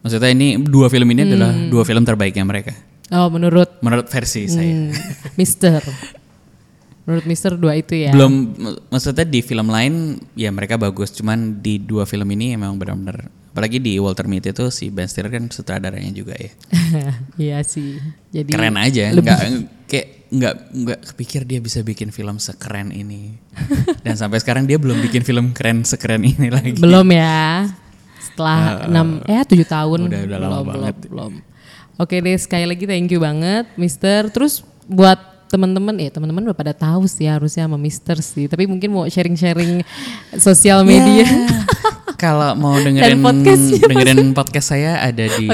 [0.00, 1.68] Maksudnya ini dua film ini adalah Hmm.
[1.68, 2.72] dua film terbaiknya mereka.
[3.10, 4.68] Oh, menurut Menurut versi saya.
[4.68, 4.92] hmm,
[5.40, 5.80] Mister.
[7.02, 8.12] Menurut Mister dua itu ya.
[8.12, 9.94] Belum, mak- maksudnya di film lain
[10.34, 11.08] ya mereka bagus.
[11.10, 13.26] Cuman di dua film ini emang benar-benar.
[13.48, 16.52] Apalagi di Walter Mitty itu si Ben Stiller kan sutradaranya juga ya.
[17.42, 17.96] Iya sih.
[18.28, 19.08] Jadi Keren aja.
[19.08, 19.40] lebih- Nggak
[19.86, 23.40] kayak nggak nggak kepikir dia bisa bikin film sekeren ini.
[24.04, 26.76] Dan sampai sekarang dia belum bikin film keren sekeren ini lagi.
[26.76, 27.72] Belum ya.
[28.38, 30.00] Setelah enam eh tujuh tahun.
[30.06, 30.94] udah- udah lama belum, banget.
[31.10, 31.32] Belum, belum.
[31.98, 34.30] Oke deh sekali lagi thank you banget Mister.
[34.30, 35.18] Terus buat
[35.50, 38.46] teman-teman ya teman-teman udah pada tahu sih harusnya sama Mister sih.
[38.46, 39.82] Tapi mungkin mau sharing-sharing
[40.38, 41.26] sosial media.
[42.14, 43.18] Kalau mau dengerin
[43.82, 45.46] dengerin podcast saya ada di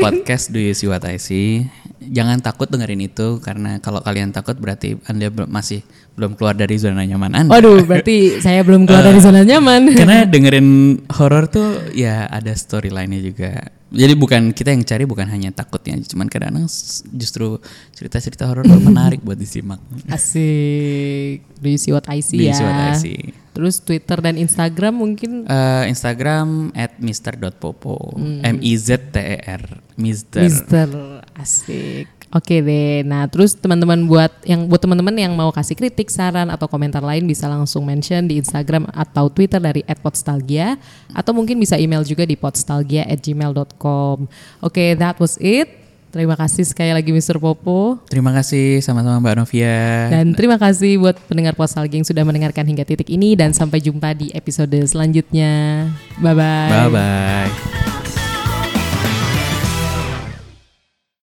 [0.00, 1.83] podcast Do You See What I See.
[2.10, 5.84] Jangan takut dengerin itu karena kalau kalian takut berarti Anda masih
[6.14, 7.50] belum keluar dari zona nyaman Anda.
[7.50, 9.94] Waduh, berarti saya belum keluar dari zona nyaman.
[9.94, 13.52] Karena dengerin horor tuh ya ada storyline-nya juga.
[13.96, 19.20] Jadi bukan kita yang cari bukan hanya takutnya, cuman kadang-kadang s- justru cerita-cerita horor menarik
[19.20, 19.78] buat disimak.
[20.06, 21.46] Asik.
[21.56, 22.54] Do you see what I see Do you ya?
[22.54, 23.20] see what I see?
[23.54, 29.62] Terus Twitter dan Instagram mungkin Eh, Instagram at mister.popo M I Z T E R
[29.94, 30.42] Mister.
[30.42, 30.88] Mister
[31.32, 32.23] asik.
[32.34, 33.06] Oke deh.
[33.06, 37.22] Nah, terus teman-teman buat yang buat teman-teman yang mau kasih kritik, saran atau komentar lain
[37.30, 40.74] bisa langsung mention di Instagram atau Twitter dari @podstalgia
[41.14, 44.26] atau mungkin bisa email juga di podstalgia@gmail.com.
[44.66, 45.86] Oke, that was it.
[46.10, 47.42] Terima kasih sekali lagi Mr.
[47.42, 47.98] Popo.
[48.06, 50.10] Terima kasih sama-sama Mbak Novia.
[50.14, 54.14] Dan terima kasih buat pendengar Postalgia yang sudah mendengarkan hingga titik ini dan sampai jumpa
[54.14, 55.86] di episode selanjutnya.
[56.22, 56.70] Bye bye.
[56.70, 57.83] Bye bye.